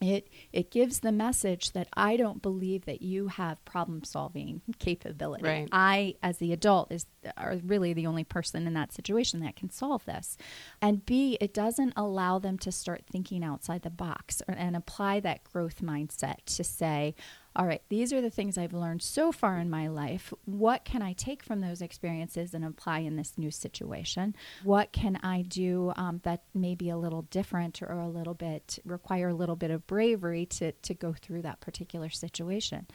it 0.00 0.28
it 0.52 0.70
gives 0.70 1.00
the 1.00 1.12
message 1.12 1.72
that 1.72 1.88
I 1.94 2.16
don't 2.16 2.42
believe 2.42 2.84
that 2.84 3.00
you 3.00 3.28
have 3.28 3.64
problem 3.64 4.04
solving 4.04 4.60
capability. 4.78 5.44
Right. 5.44 5.68
I, 5.72 6.16
as 6.22 6.38
the 6.38 6.52
adult, 6.52 6.92
is 6.92 7.06
are 7.36 7.56
really 7.64 7.92
the 7.92 8.06
only 8.06 8.24
person 8.24 8.66
in 8.66 8.74
that 8.74 8.92
situation 8.92 9.40
that 9.40 9.56
can 9.56 9.70
solve 9.70 10.04
this. 10.04 10.36
And 10.82 11.04
B, 11.06 11.38
it 11.40 11.54
doesn't 11.54 11.94
allow 11.96 12.38
them 12.38 12.58
to 12.58 12.72
start 12.72 13.04
thinking 13.10 13.42
outside 13.42 13.82
the 13.82 13.90
box 13.90 14.42
or, 14.46 14.54
and 14.54 14.76
apply 14.76 15.20
that 15.20 15.44
growth 15.44 15.80
mindset 15.80 16.44
to 16.56 16.64
say, 16.64 17.14
all 17.56 17.66
right, 17.66 17.82
these 17.88 18.12
are 18.12 18.20
the 18.20 18.30
things 18.30 18.58
I've 18.58 18.74
learned 18.74 19.02
so 19.02 19.32
far 19.32 19.58
in 19.58 19.70
my 19.70 19.88
life. 19.88 20.32
What 20.44 20.84
can 20.84 21.00
I 21.00 21.14
take 21.14 21.42
from 21.42 21.60
those 21.60 21.80
experiences 21.80 22.52
and 22.52 22.62
apply 22.64 22.98
in 22.98 23.16
this 23.16 23.32
new 23.38 23.50
situation? 23.50 24.36
What 24.62 24.92
can 24.92 25.16
I 25.22 25.40
do 25.40 25.94
um, 25.96 26.20
that 26.24 26.42
may 26.54 26.74
be 26.74 26.90
a 26.90 26.98
little 26.98 27.22
different 27.22 27.80
or 27.80 27.98
a 27.98 28.08
little 28.08 28.34
bit 28.34 28.78
require 28.84 29.30
a 29.30 29.34
little 29.34 29.56
bit 29.56 29.70
of 29.70 29.86
bravery 29.86 30.44
to, 30.46 30.72
to 30.72 30.92
go 30.92 31.14
through 31.14 31.42
that 31.42 31.60
particular 31.60 32.10
situation? 32.10 32.86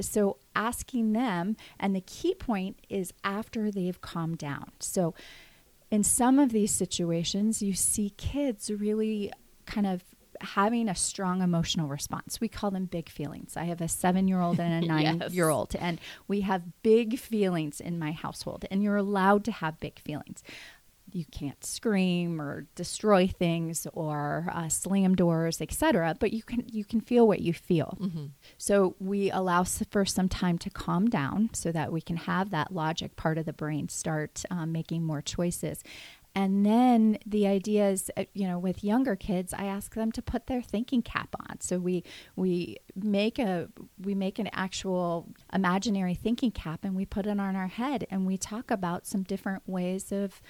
So, 0.00 0.36
asking 0.54 1.14
them, 1.14 1.56
and 1.78 1.96
the 1.96 2.02
key 2.02 2.34
point 2.34 2.78
is 2.90 3.14
after 3.24 3.70
they've 3.70 4.00
calmed 4.02 4.38
down. 4.38 4.72
So, 4.80 5.14
in 5.90 6.04
some 6.04 6.38
of 6.38 6.52
these 6.52 6.72
situations, 6.72 7.62
you 7.62 7.72
see 7.72 8.10
kids 8.10 8.70
really 8.70 9.32
kind 9.64 9.86
of 9.86 10.04
having 10.40 10.88
a 10.88 10.94
strong 10.94 11.42
emotional 11.42 11.88
response. 11.88 12.40
We 12.40 12.48
call 12.48 12.70
them 12.70 12.86
big 12.86 13.08
feelings. 13.08 13.56
I 13.56 13.64
have 13.64 13.80
a 13.80 13.88
seven 13.88 14.28
year 14.28 14.40
old 14.40 14.58
and 14.58 14.84
a 14.84 14.86
nine 14.88 15.22
year 15.30 15.48
old, 15.48 15.74
and 15.76 16.00
we 16.28 16.42
have 16.42 16.82
big 16.82 17.18
feelings 17.18 17.80
in 17.80 17.98
my 17.98 18.12
household, 18.12 18.64
and 18.70 18.82
you're 18.82 18.96
allowed 18.96 19.44
to 19.44 19.52
have 19.52 19.80
big 19.80 19.98
feelings. 19.98 20.42
You 21.12 21.24
can't 21.32 21.64
scream 21.64 22.40
or 22.40 22.66
destroy 22.76 23.26
things 23.26 23.84
or 23.94 24.48
uh, 24.54 24.68
slam 24.68 25.16
doors, 25.16 25.60
etc. 25.60 26.16
But 26.18 26.32
you 26.32 26.42
can 26.42 26.64
you 26.68 26.84
can 26.84 27.00
feel 27.00 27.26
what 27.26 27.40
you 27.40 27.52
feel. 27.52 27.98
Mm-hmm. 28.00 28.26
So 28.58 28.94
we 29.00 29.30
allow 29.30 29.64
for 29.64 30.04
some 30.04 30.28
time 30.28 30.56
to 30.58 30.70
calm 30.70 31.08
down, 31.10 31.50
so 31.52 31.72
that 31.72 31.92
we 31.92 32.00
can 32.00 32.16
have 32.16 32.50
that 32.50 32.72
logic 32.72 33.16
part 33.16 33.38
of 33.38 33.46
the 33.46 33.52
brain 33.52 33.88
start 33.88 34.44
um, 34.50 34.70
making 34.72 35.04
more 35.04 35.20
choices. 35.20 35.82
And 36.34 36.64
then 36.64 37.18
the 37.26 37.46
idea 37.46 37.88
is, 37.90 38.10
uh, 38.16 38.24
you 38.34 38.46
know, 38.46 38.58
with 38.58 38.84
younger 38.84 39.16
kids, 39.16 39.52
I 39.52 39.64
ask 39.64 39.94
them 39.94 40.12
to 40.12 40.22
put 40.22 40.46
their 40.46 40.62
thinking 40.62 41.02
cap 41.02 41.34
on. 41.48 41.60
So 41.60 41.78
we 41.78 42.04
we 42.36 42.76
make 42.94 43.38
a 43.38 43.68
we 44.00 44.14
make 44.14 44.38
an 44.38 44.48
actual 44.52 45.28
imaginary 45.52 46.14
thinking 46.14 46.52
cap 46.52 46.80
and 46.84 46.94
we 46.94 47.04
put 47.04 47.26
it 47.26 47.40
on 47.40 47.56
our 47.56 47.66
head 47.66 48.06
and 48.10 48.26
we 48.26 48.36
talk 48.36 48.70
about 48.70 49.06
some 49.06 49.22
different 49.22 49.62
ways 49.66 50.12
of 50.12 50.40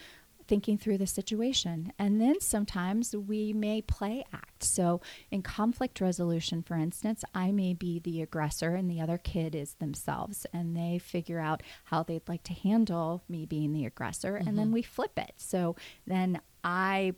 thinking 0.51 0.77
through 0.77 0.99
the 0.99 1.07
situation. 1.07 1.93
And 1.97 2.21
then 2.21 2.41
sometimes 2.41 3.15
we 3.15 3.53
may 3.53 3.81
play 3.83 4.25
act. 4.33 4.65
So, 4.65 5.01
in 5.31 5.43
conflict 5.43 6.01
resolution, 6.01 6.65
for 6.65 6.75
instance, 6.75 7.23
I 7.33 7.53
may 7.53 7.73
be 7.73 8.01
the 8.01 8.21
aggressor 8.21 8.75
and 8.75 8.91
the 8.91 9.01
other 9.01 9.17
kid 9.17 9.55
is 9.55 9.75
themselves, 9.75 10.47
and 10.53 10.77
they 10.77 10.99
figure 10.99 11.39
out 11.39 11.63
how 11.85 12.03
they'd 12.03 12.29
like 12.29 12.43
to 12.45 12.53
handle 12.53 13.23
me 13.29 13.47
being 13.47 13.73
the 13.73 13.87
aggressor, 13.87 14.33
mm-hmm. 14.33 14.49
and 14.49 14.59
then 14.59 14.67
mm-hmm. 14.67 14.75
we 14.75 14.83
flip 14.83 15.17
it. 15.17 15.35
So 15.37 15.77
then 16.05 16.41
I 16.65 17.15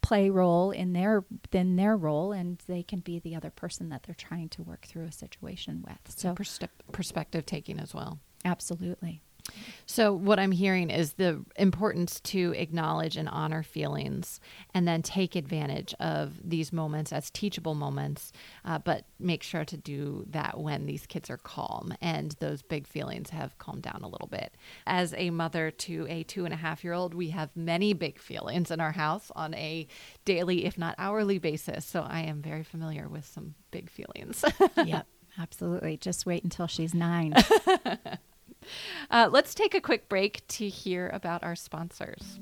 play 0.00 0.30
role 0.30 0.70
in 0.70 0.94
their 0.94 1.22
in 1.52 1.76
their 1.76 1.94
role 1.94 2.32
and 2.32 2.62
they 2.66 2.82
can 2.82 3.00
be 3.00 3.18
the 3.18 3.36
other 3.36 3.50
person 3.50 3.90
that 3.90 4.02
they're 4.04 4.14
trying 4.14 4.48
to 4.48 4.62
work 4.62 4.86
through 4.86 5.04
a 5.04 5.12
situation 5.12 5.84
with 5.86 5.98
so, 6.16 6.34
so 6.42 6.66
perspective 6.90 7.44
taking 7.44 7.78
as 7.78 7.92
well 7.92 8.18
absolutely 8.46 9.20
so, 9.86 10.12
what 10.12 10.38
I'm 10.38 10.52
hearing 10.52 10.90
is 10.90 11.14
the 11.14 11.44
importance 11.56 12.20
to 12.20 12.54
acknowledge 12.56 13.16
and 13.16 13.28
honor 13.28 13.62
feelings 13.62 14.40
and 14.72 14.86
then 14.86 15.02
take 15.02 15.34
advantage 15.34 15.94
of 15.98 16.34
these 16.42 16.72
moments 16.72 17.12
as 17.12 17.30
teachable 17.30 17.74
moments, 17.74 18.32
uh, 18.64 18.78
but 18.78 19.04
make 19.18 19.42
sure 19.42 19.64
to 19.64 19.76
do 19.76 20.24
that 20.30 20.60
when 20.60 20.86
these 20.86 21.06
kids 21.06 21.28
are 21.28 21.38
calm 21.38 21.92
and 22.00 22.36
those 22.40 22.62
big 22.62 22.86
feelings 22.86 23.30
have 23.30 23.58
calmed 23.58 23.82
down 23.82 24.00
a 24.02 24.08
little 24.08 24.28
bit. 24.28 24.54
As 24.86 25.14
a 25.16 25.30
mother 25.30 25.70
to 25.70 26.06
a 26.08 26.22
two 26.22 26.44
and 26.44 26.54
a 26.54 26.58
half 26.58 26.84
year 26.84 26.92
old, 26.92 27.12
we 27.14 27.30
have 27.30 27.50
many 27.56 27.92
big 27.92 28.18
feelings 28.20 28.70
in 28.70 28.80
our 28.80 28.92
house 28.92 29.32
on 29.34 29.54
a 29.54 29.86
daily, 30.24 30.64
if 30.66 30.78
not 30.78 30.94
hourly 30.98 31.38
basis. 31.38 31.84
So, 31.84 32.02
I 32.02 32.20
am 32.20 32.42
very 32.42 32.62
familiar 32.62 33.08
with 33.08 33.26
some 33.26 33.54
big 33.70 33.90
feelings. 33.90 34.44
yep. 34.84 35.06
Absolutely. 35.38 35.96
Just 35.96 36.26
wait 36.26 36.44
until 36.44 36.66
she's 36.66 36.94
nine. 36.94 37.34
Uh, 39.10 39.28
let's 39.28 39.54
take 39.54 39.74
a 39.74 39.80
quick 39.80 40.08
break 40.08 40.46
to 40.46 40.68
hear 40.68 41.10
about 41.12 41.42
our 41.42 41.56
sponsors. 41.56 42.38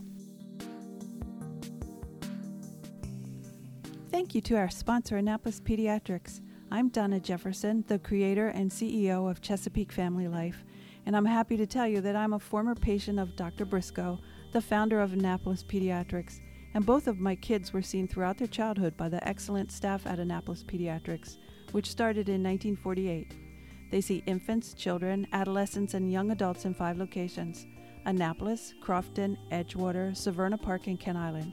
Thank 4.11 4.35
you 4.35 4.43
to 4.43 4.57
our 4.57 4.69
sponsor, 4.69 5.17
Annapolis 5.17 5.61
Pediatrics. 5.61 6.43
I'm 6.71 6.91
Donna 6.91 7.21
Jefferson, 7.21 7.85
the 7.89 7.99
creator 7.99 8.49
and 8.49 8.71
CEO 8.71 9.31
of 9.31 9.41
Chesapeake 9.41 9.93
Family 9.93 10.29
Life, 10.29 10.63
and 11.07 11.17
I'm 11.17 11.25
happy 11.25 11.57
to 11.57 11.67
tell 11.67 11.89
you 11.89 12.03
that 12.03 12.17
I'm 12.17 12.35
a 12.35 12.39
former 12.39 12.75
patient 12.75 13.19
of 13.19 13.37
Dr. 13.37 13.65
Briscoe, 13.65 14.19
the 14.53 14.61
founder 14.61 15.01
of 15.01 15.15
Annapolis 15.15 15.65
Pediatrics, 15.65 16.41
and 16.75 16.85
both 16.85 17.07
of 17.09 17.19
my 17.19 17.35
kids 17.35 17.73
were 17.73 17.81
seen 17.81 18.07
throughout 18.07 18.37
their 18.37 18.47
childhood 18.47 18.97
by 18.97 19.09
the 19.09 19.27
excellent 19.27 19.73
staff 19.73 20.07
at 20.07 20.19
Annapolis 20.19 20.63
Pediatrics, 20.63 21.39
which 21.73 21.91
started 21.91 22.29
in 22.29 22.43
1948. 22.43 23.48
They 23.90 24.00
see 24.00 24.23
infants, 24.26 24.75
children, 24.75 25.26
adolescents, 25.33 25.95
and 25.95 26.12
young 26.12 26.30
adults 26.30 26.64
in 26.64 26.75
five 26.75 26.99
locations 26.99 27.66
Annapolis, 28.04 28.75
Crofton, 28.80 29.37
Edgewater, 29.50 30.12
Severna 30.12 30.61
Park, 30.61 30.87
and 30.87 30.99
Kent 30.99 31.18
Island. 31.18 31.52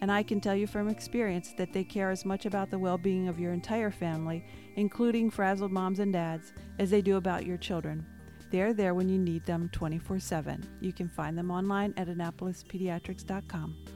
And 0.00 0.10
I 0.10 0.22
can 0.22 0.40
tell 0.40 0.54
you 0.54 0.66
from 0.66 0.88
experience 0.88 1.54
that 1.56 1.72
they 1.72 1.84
care 1.84 2.10
as 2.10 2.24
much 2.24 2.46
about 2.46 2.70
the 2.70 2.78
well 2.78 2.98
being 2.98 3.28
of 3.28 3.40
your 3.40 3.52
entire 3.52 3.90
family, 3.90 4.44
including 4.76 5.30
frazzled 5.30 5.72
moms 5.72 6.00
and 6.00 6.12
dads, 6.12 6.52
as 6.78 6.90
they 6.90 7.00
do 7.00 7.16
about 7.16 7.46
your 7.46 7.56
children. 7.56 8.04
They're 8.50 8.74
there 8.74 8.94
when 8.94 9.08
you 9.08 9.18
need 9.18 9.44
them 9.46 9.68
24 9.72 10.18
7. 10.18 10.78
You 10.80 10.92
can 10.92 11.08
find 11.08 11.36
them 11.36 11.50
online 11.50 11.94
at 11.96 12.08
AnnapolisPediatrics.com. 12.08 13.93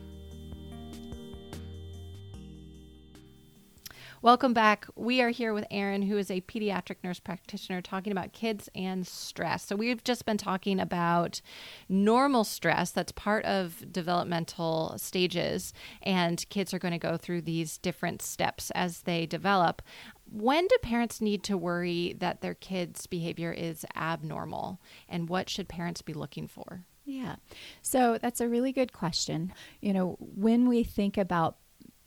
Welcome 4.21 4.53
back. 4.53 4.89
We 4.97 5.23
are 5.23 5.29
here 5.29 5.55
with 5.55 5.65
Erin, 5.71 6.03
who 6.03 6.19
is 6.19 6.29
a 6.29 6.41
pediatric 6.41 6.97
nurse 7.05 7.21
practitioner, 7.21 7.81
talking 7.81 8.11
about 8.11 8.33
kids 8.33 8.69
and 8.75 9.07
stress. 9.07 9.67
So, 9.67 9.77
we've 9.77 10.03
just 10.03 10.27
been 10.27 10.39
talking 10.39 10.81
about 10.81 11.41
normal 11.89 12.43
stress 12.43 12.91
that's 12.91 13.13
part 13.13 13.45
of 13.45 13.93
developmental 13.93 14.95
stages, 14.97 15.73
and 16.03 16.45
kids 16.49 16.75
are 16.75 16.81
going 16.81 16.93
to 16.93 16.99
go 16.99 17.17
through 17.17 17.43
these 17.43 17.79
different 17.79 18.21
steps 18.21 18.73
as 18.73 19.03
they 19.03 19.25
develop. 19.25 19.83
When 20.29 20.67
do 20.67 20.77
parents 20.83 21.21
need 21.21 21.45
to 21.45 21.57
worry 21.57 22.17
that 22.19 22.41
their 22.41 22.55
kids' 22.55 23.07
behavior 23.07 23.53
is 23.53 23.87
abnormal, 23.95 24.81
and 25.09 25.29
what 25.29 25.49
should 25.49 25.69
parents 25.69 26.03
be 26.03 26.13
looking 26.13 26.49
for? 26.49 26.87
Yeah. 27.05 27.37
So 27.83 28.19
that's 28.21 28.41
a 28.41 28.49
really 28.49 28.73
good 28.73 28.93
question. 28.93 29.53
You 29.81 29.93
know, 29.93 30.17
when 30.19 30.69
we 30.69 30.83
think 30.83 31.17
about 31.17 31.59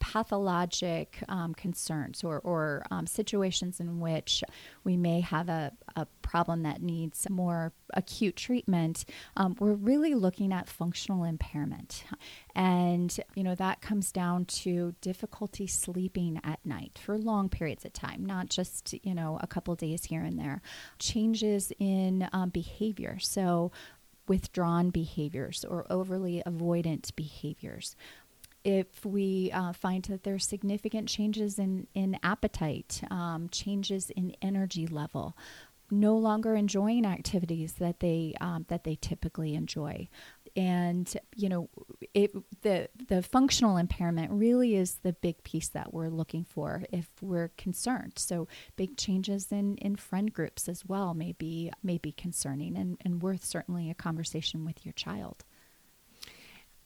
pathologic 0.02 1.24
um, 1.30 1.54
concerns 1.54 2.24
or, 2.24 2.40
or 2.40 2.84
um, 2.90 3.06
situations 3.06 3.80
in 3.80 4.00
which 4.00 4.44
we 4.84 4.98
may 4.98 5.22
have 5.22 5.48
a, 5.48 5.72
a 5.96 6.06
problem 6.24 6.64
that 6.64 6.82
needs 6.82 7.30
more 7.30 7.72
acute 7.94 8.36
treatment, 8.36 9.06
um, 9.38 9.56
we're 9.60 9.74
really 9.74 10.16
looking 10.16 10.52
at 10.52 10.68
functional 10.68 11.24
impairment. 11.24 12.04
And, 12.56 13.18
you 13.36 13.44
know, 13.44 13.56
that 13.56 13.82
comes 13.82 14.12
down 14.12 14.46
to 14.46 14.96
difficulty 15.02 15.68
sleeping 15.68 16.42
at 16.44 16.66
night 16.66 17.00
for 17.02 17.18
long 17.18 17.48
periods 17.48 17.86
of 17.86 17.94
time, 17.94 18.26
not 18.26 18.50
just, 18.50 18.96
you 19.04 19.14
know, 19.14 19.38
a 19.42 19.48
couple 19.48 19.74
days 19.76 20.06
here 20.06 20.24
and 20.24 20.38
there. 20.40 20.62
Changes 21.00 21.72
in 21.80 22.28
um, 22.34 22.50
behavior. 22.50 23.20
So, 23.20 23.72
withdrawn 24.28 24.92
behaviors 24.92 25.66
or 25.66 25.86
overly 25.90 26.42
avoidant 26.46 27.14
behaviors 27.16 27.96
if 28.64 29.06
we 29.06 29.52
uh, 29.52 29.74
find 29.74 30.04
that 30.06 30.24
there's 30.24 30.48
significant 30.48 31.08
changes 31.08 31.58
in, 31.58 31.88
in 31.94 32.18
appetite, 32.24 33.02
um, 33.10 33.50
changes 33.52 34.10
in 34.12 34.36
energy 34.42 34.88
level, 34.88 35.36
no 35.90 36.16
longer 36.18 36.56
enjoying 36.56 37.06
activities 37.06 37.74
that 37.74 38.00
they 38.00 38.34
um, 38.40 38.66
that 38.70 38.84
they 38.84 38.96
typically 38.96 39.56
enjoy. 39.56 40.08
and 40.56 41.16
you 41.36 41.48
know 41.48 41.70
it 42.14 42.32
the 42.62 42.90
the 43.08 43.22
functional 43.22 43.78
impairment 43.78 44.30
really 44.32 44.76
is 44.76 44.96
the 44.96 45.14
big 45.14 45.42
piece 45.44 45.70
that 45.70 45.94
we're 45.94 46.10
looking 46.10 46.44
for 46.44 46.84
if 46.92 47.08
we're 47.22 47.50
concerned 47.58 48.14
so 48.18 48.48
big 48.76 48.98
changes 48.98 49.52
in 49.52 49.78
in 49.78 49.96
friend 49.96 50.34
groups 50.34 50.68
as 50.68 50.86
well 50.86 51.14
may 51.14 51.32
be 51.34 51.72
may 51.84 51.98
be 51.98 52.12
concerning 52.12 52.76
and 52.76 52.98
and 53.06 53.22
worth 53.22 53.46
certainly 53.46 53.90
a 53.90 53.94
conversation 53.94 54.66
with 54.66 54.86
your 54.86 54.94
child 54.94 55.46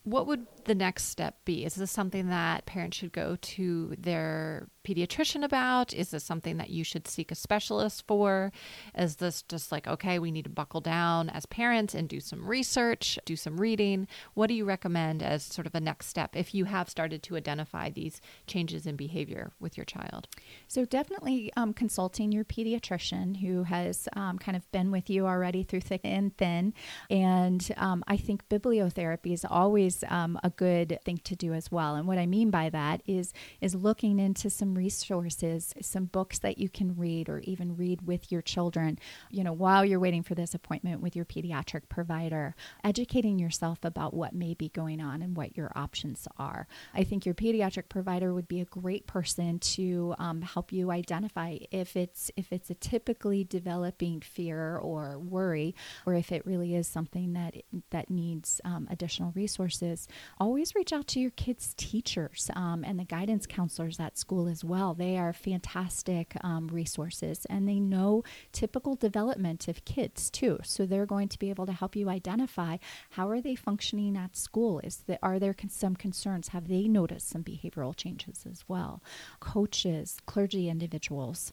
what 0.04 0.26
would 0.26 0.46
the 0.66 0.74
next 0.74 1.04
step 1.04 1.44
be? 1.44 1.64
Is 1.64 1.74
this 1.74 1.90
something 1.90 2.28
that 2.28 2.66
parents 2.66 2.96
should 2.96 3.12
go 3.12 3.36
to 3.40 3.94
their 3.98 4.68
pediatrician 4.86 5.42
about? 5.42 5.92
Is 5.92 6.10
this 6.10 6.22
something 6.22 6.58
that 6.58 6.70
you 6.70 6.84
should 6.84 7.08
seek 7.08 7.32
a 7.32 7.34
specialist 7.34 8.04
for? 8.06 8.52
Is 8.96 9.16
this 9.16 9.42
just 9.42 9.72
like, 9.72 9.86
okay, 9.88 10.18
we 10.18 10.30
need 10.30 10.44
to 10.44 10.50
buckle 10.50 10.80
down 10.80 11.28
as 11.30 11.46
parents 11.46 11.94
and 11.94 12.08
do 12.08 12.20
some 12.20 12.46
research, 12.46 13.18
do 13.24 13.34
some 13.34 13.60
reading? 13.60 14.06
What 14.34 14.46
do 14.48 14.54
you 14.54 14.64
recommend 14.64 15.22
as 15.22 15.42
sort 15.42 15.66
of 15.66 15.74
a 15.74 15.80
next 15.80 16.06
step 16.06 16.36
if 16.36 16.54
you 16.54 16.66
have 16.66 16.88
started 16.88 17.22
to 17.24 17.36
identify 17.36 17.90
these 17.90 18.20
changes 18.46 18.86
in 18.86 18.96
behavior 18.96 19.52
with 19.58 19.76
your 19.76 19.86
child? 19.86 20.28
So, 20.68 20.84
definitely 20.84 21.52
um, 21.56 21.72
consulting 21.72 22.32
your 22.32 22.44
pediatrician 22.44 23.38
who 23.38 23.64
has 23.64 24.08
um, 24.14 24.38
kind 24.38 24.56
of 24.56 24.70
been 24.72 24.90
with 24.90 25.10
you 25.10 25.26
already 25.26 25.62
through 25.62 25.80
thick 25.80 26.02
and 26.04 26.36
thin. 26.36 26.74
And 27.10 27.68
um, 27.76 28.04
I 28.06 28.16
think 28.16 28.48
bibliotherapy 28.48 29.32
is 29.32 29.44
always 29.48 30.04
um, 30.08 30.38
a 30.44 30.50
good 30.56 30.98
thing 31.04 31.18
to 31.24 31.36
do 31.36 31.52
as 31.52 31.70
well. 31.70 31.94
And 31.94 32.06
what 32.06 32.18
I 32.18 32.26
mean 32.26 32.50
by 32.50 32.70
that 32.70 33.02
is 33.06 33.32
is 33.60 33.74
looking 33.74 34.18
into 34.18 34.50
some 34.50 34.74
resources, 34.74 35.74
some 35.80 36.06
books 36.06 36.38
that 36.40 36.58
you 36.58 36.68
can 36.68 36.96
read 36.96 37.28
or 37.28 37.38
even 37.40 37.76
read 37.76 38.06
with 38.06 38.32
your 38.32 38.42
children, 38.42 38.98
you 39.30 39.44
know, 39.44 39.52
while 39.52 39.84
you're 39.84 40.00
waiting 40.00 40.22
for 40.22 40.34
this 40.34 40.54
appointment 40.54 41.00
with 41.00 41.14
your 41.14 41.24
pediatric 41.24 41.82
provider, 41.88 42.54
educating 42.84 43.38
yourself 43.38 43.78
about 43.84 44.14
what 44.14 44.34
may 44.34 44.54
be 44.54 44.68
going 44.70 45.00
on 45.00 45.22
and 45.22 45.36
what 45.36 45.56
your 45.56 45.70
options 45.74 46.26
are. 46.38 46.66
I 46.94 47.04
think 47.04 47.24
your 47.26 47.34
pediatric 47.34 47.88
provider 47.88 48.32
would 48.34 48.48
be 48.48 48.60
a 48.60 48.64
great 48.64 49.06
person 49.06 49.58
to 49.58 50.14
um, 50.18 50.42
help 50.42 50.72
you 50.72 50.90
identify 50.90 51.58
if 51.70 51.96
it's 51.96 52.30
if 52.36 52.52
it's 52.52 52.70
a 52.70 52.74
typically 52.74 53.44
developing 53.44 54.20
fear 54.20 54.76
or 54.76 55.18
worry, 55.18 55.74
or 56.06 56.14
if 56.14 56.32
it 56.32 56.46
really 56.46 56.74
is 56.74 56.86
something 56.86 57.32
that 57.34 57.54
that 57.90 58.10
needs 58.10 58.60
um, 58.64 58.88
additional 58.90 59.32
resources 59.32 60.08
always 60.46 60.76
reach 60.76 60.92
out 60.92 61.08
to 61.08 61.18
your 61.18 61.32
kids' 61.32 61.74
teachers 61.76 62.52
um, 62.54 62.84
and 62.84 63.00
the 63.00 63.04
guidance 63.04 63.48
counselors 63.48 63.98
at 63.98 64.16
school 64.16 64.46
as 64.46 64.62
well. 64.62 64.94
They 64.94 65.18
are 65.18 65.32
fantastic 65.32 66.36
um, 66.42 66.68
resources 66.68 67.46
and 67.50 67.68
they 67.68 67.80
know 67.80 68.22
typical 68.52 68.94
development 68.94 69.66
of 69.66 69.84
kids 69.84 70.30
too. 70.30 70.60
So 70.62 70.86
they're 70.86 71.04
going 71.04 71.26
to 71.30 71.38
be 71.40 71.50
able 71.50 71.66
to 71.66 71.72
help 71.72 71.96
you 71.96 72.08
identify 72.08 72.76
how 73.10 73.28
are 73.28 73.40
they 73.40 73.56
functioning 73.56 74.16
at 74.16 74.36
school. 74.36 74.78
Is 74.84 74.98
that 75.08 75.18
are 75.20 75.40
there 75.40 75.56
some 75.68 75.96
concerns? 75.96 76.48
Have 76.48 76.68
they 76.68 76.86
noticed 76.86 77.28
some 77.28 77.42
behavioral 77.42 77.96
changes 77.96 78.46
as 78.48 78.62
well? 78.68 79.02
Coaches, 79.40 80.18
clergy 80.26 80.68
individuals 80.68 81.52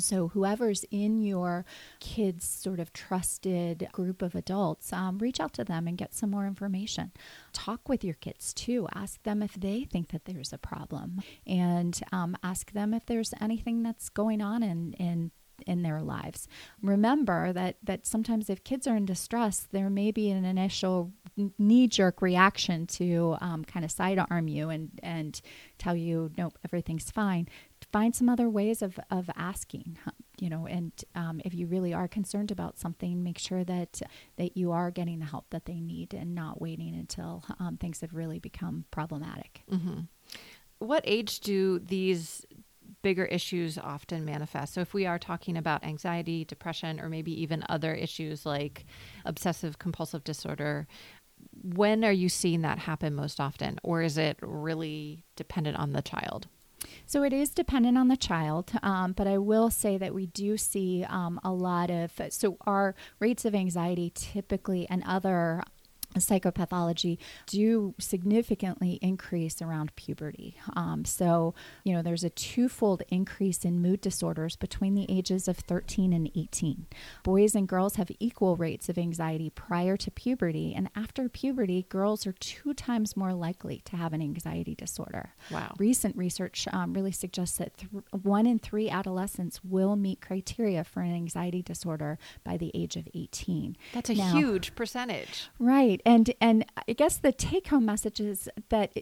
so, 0.00 0.28
whoever's 0.28 0.84
in 0.90 1.22
your 1.22 1.64
kids' 2.00 2.48
sort 2.48 2.80
of 2.80 2.92
trusted 2.92 3.88
group 3.92 4.22
of 4.22 4.34
adults, 4.34 4.92
um, 4.92 5.18
reach 5.18 5.40
out 5.40 5.52
to 5.54 5.64
them 5.64 5.86
and 5.86 5.98
get 5.98 6.14
some 6.14 6.30
more 6.30 6.46
information. 6.46 7.12
Talk 7.52 7.88
with 7.88 8.04
your 8.04 8.14
kids 8.14 8.52
too. 8.52 8.88
Ask 8.94 9.22
them 9.22 9.42
if 9.42 9.54
they 9.54 9.84
think 9.84 10.10
that 10.10 10.24
there's 10.24 10.52
a 10.52 10.58
problem, 10.58 11.22
and 11.46 12.00
um, 12.12 12.36
ask 12.42 12.72
them 12.72 12.94
if 12.94 13.06
there's 13.06 13.34
anything 13.40 13.82
that's 13.82 14.08
going 14.08 14.40
on 14.40 14.62
in 14.62 14.94
in 14.94 15.30
in 15.66 15.82
their 15.82 16.00
lives. 16.00 16.48
Remember 16.82 17.52
that 17.52 17.76
that 17.82 18.06
sometimes 18.06 18.50
if 18.50 18.64
kids 18.64 18.86
are 18.86 18.96
in 18.96 19.04
distress, 19.04 19.66
there 19.70 19.90
may 19.90 20.10
be 20.10 20.30
an 20.30 20.44
initial 20.44 21.12
knee 21.58 21.88
jerk 21.88 22.20
reaction 22.20 22.86
to 22.86 23.36
um, 23.40 23.64
kind 23.64 23.84
of 23.84 23.90
sidearm 23.90 24.48
you 24.48 24.68
and 24.68 24.90
and 25.02 25.40
tell 25.78 25.96
you 25.96 26.30
nope 26.36 26.58
everything's 26.64 27.10
fine 27.10 27.48
find 27.92 28.14
some 28.14 28.28
other 28.28 28.48
ways 28.48 28.82
of, 28.82 28.98
of 29.10 29.28
asking 29.36 29.98
you 30.38 30.48
know 30.48 30.66
and 30.66 30.92
um, 31.14 31.40
if 31.44 31.54
you 31.54 31.66
really 31.66 31.92
are 31.92 32.08
concerned 32.08 32.50
about 32.50 32.78
something 32.78 33.22
make 33.22 33.38
sure 33.38 33.64
that 33.64 34.00
that 34.36 34.56
you 34.56 34.72
are 34.72 34.90
getting 34.90 35.18
the 35.18 35.26
help 35.26 35.46
that 35.50 35.66
they 35.66 35.80
need 35.80 36.14
and 36.14 36.34
not 36.34 36.60
waiting 36.60 36.94
until 36.94 37.44
um, 37.58 37.76
things 37.76 38.00
have 38.00 38.14
really 38.14 38.38
become 38.38 38.84
problematic. 38.90 39.62
Mm-hmm. 39.70 40.00
what 40.78 41.02
age 41.06 41.40
do 41.40 41.78
these 41.78 42.44
bigger 43.02 43.24
issues 43.24 43.78
often 43.78 44.24
manifest? 44.24 44.74
So 44.74 44.80
if 44.80 44.92
we 44.92 45.06
are 45.06 45.18
talking 45.18 45.56
about 45.56 45.84
anxiety 45.84 46.44
depression 46.44 47.00
or 47.00 47.08
maybe 47.08 47.40
even 47.40 47.64
other 47.68 47.94
issues 47.94 48.44
like 48.44 48.84
obsessive 49.24 49.78
compulsive 49.78 50.24
disorder 50.24 50.86
when 51.62 52.04
are 52.04 52.12
you 52.12 52.28
seeing 52.28 52.62
that 52.62 52.78
happen 52.78 53.14
most 53.14 53.40
often? 53.40 53.78
Or 53.82 54.02
is 54.02 54.18
it 54.18 54.38
really 54.42 55.24
dependent 55.36 55.76
on 55.76 55.92
the 55.92 56.02
child 56.02 56.48
so 57.06 57.22
it 57.22 57.32
is 57.32 57.50
dependent 57.50 57.98
on 57.98 58.08
the 58.08 58.16
child, 58.16 58.72
um, 58.82 59.12
but 59.12 59.26
I 59.26 59.38
will 59.38 59.70
say 59.70 59.98
that 59.98 60.14
we 60.14 60.26
do 60.26 60.56
see 60.56 61.04
um, 61.08 61.40
a 61.44 61.52
lot 61.52 61.90
of 61.90 62.12
so 62.30 62.56
our 62.62 62.94
rates 63.18 63.44
of 63.44 63.54
anxiety 63.54 64.12
typically 64.14 64.86
and 64.88 65.02
other 65.06 65.62
psychopathology 66.16 67.18
do 67.46 67.94
significantly 67.98 68.98
increase 69.00 69.62
around 69.62 69.94
puberty. 69.96 70.56
Um, 70.74 71.04
so, 71.04 71.54
you 71.84 71.92
know, 71.92 72.02
there's 72.02 72.24
a 72.24 72.30
twofold 72.30 73.02
increase 73.08 73.64
in 73.64 73.80
mood 73.80 74.00
disorders 74.00 74.56
between 74.56 74.94
the 74.94 75.06
ages 75.08 75.46
of 75.46 75.58
13 75.58 76.12
and 76.12 76.30
18. 76.34 76.86
Boys 77.22 77.54
and 77.54 77.68
girls 77.68 77.96
have 77.96 78.10
equal 78.18 78.56
rates 78.56 78.88
of 78.88 78.98
anxiety 78.98 79.50
prior 79.50 79.96
to 79.96 80.10
puberty, 80.10 80.74
and 80.74 80.90
after 80.96 81.28
puberty, 81.28 81.86
girls 81.88 82.26
are 82.26 82.32
two 82.32 82.74
times 82.74 83.16
more 83.16 83.32
likely 83.32 83.82
to 83.84 83.96
have 83.96 84.12
an 84.12 84.20
anxiety 84.20 84.74
disorder. 84.74 85.30
Wow. 85.50 85.74
Recent 85.78 86.16
research 86.16 86.66
um, 86.72 86.92
really 86.92 87.12
suggests 87.12 87.58
that 87.58 87.76
th- 87.78 87.90
one 88.10 88.46
in 88.46 88.58
three 88.58 88.90
adolescents 88.90 89.62
will 89.62 89.96
meet 89.96 90.20
criteria 90.20 90.84
for 90.84 91.00
an 91.00 91.14
anxiety 91.14 91.62
disorder 91.62 92.18
by 92.44 92.56
the 92.56 92.70
age 92.74 92.96
of 92.96 93.08
18. 93.14 93.76
That's 93.92 94.10
a 94.10 94.14
now, 94.14 94.32
huge 94.32 94.74
percentage. 94.74 95.48
Right 95.58 95.99
and 96.04 96.32
and 96.40 96.64
I 96.88 96.92
guess 96.92 97.16
the 97.16 97.32
take 97.32 97.68
home 97.68 97.86
message 97.86 98.20
is 98.20 98.48
that 98.68 98.92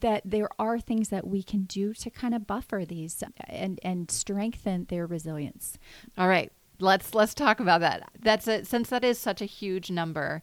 that 0.00 0.22
there 0.24 0.48
are 0.58 0.80
things 0.80 1.08
that 1.10 1.26
we 1.26 1.42
can 1.42 1.64
do 1.64 1.94
to 1.94 2.10
kind 2.10 2.34
of 2.34 2.46
buffer 2.46 2.84
these 2.86 3.22
and 3.48 3.78
and 3.82 4.10
strengthen 4.10 4.86
their 4.86 5.06
resilience. 5.06 5.78
All 6.18 6.28
right, 6.28 6.52
let's 6.80 7.14
let's 7.14 7.34
talk 7.34 7.60
about 7.60 7.80
that. 7.80 8.10
That's 8.20 8.48
a, 8.48 8.64
since 8.64 8.90
that 8.90 9.04
is 9.04 9.18
such 9.18 9.40
a 9.40 9.46
huge 9.46 9.90
number, 9.90 10.42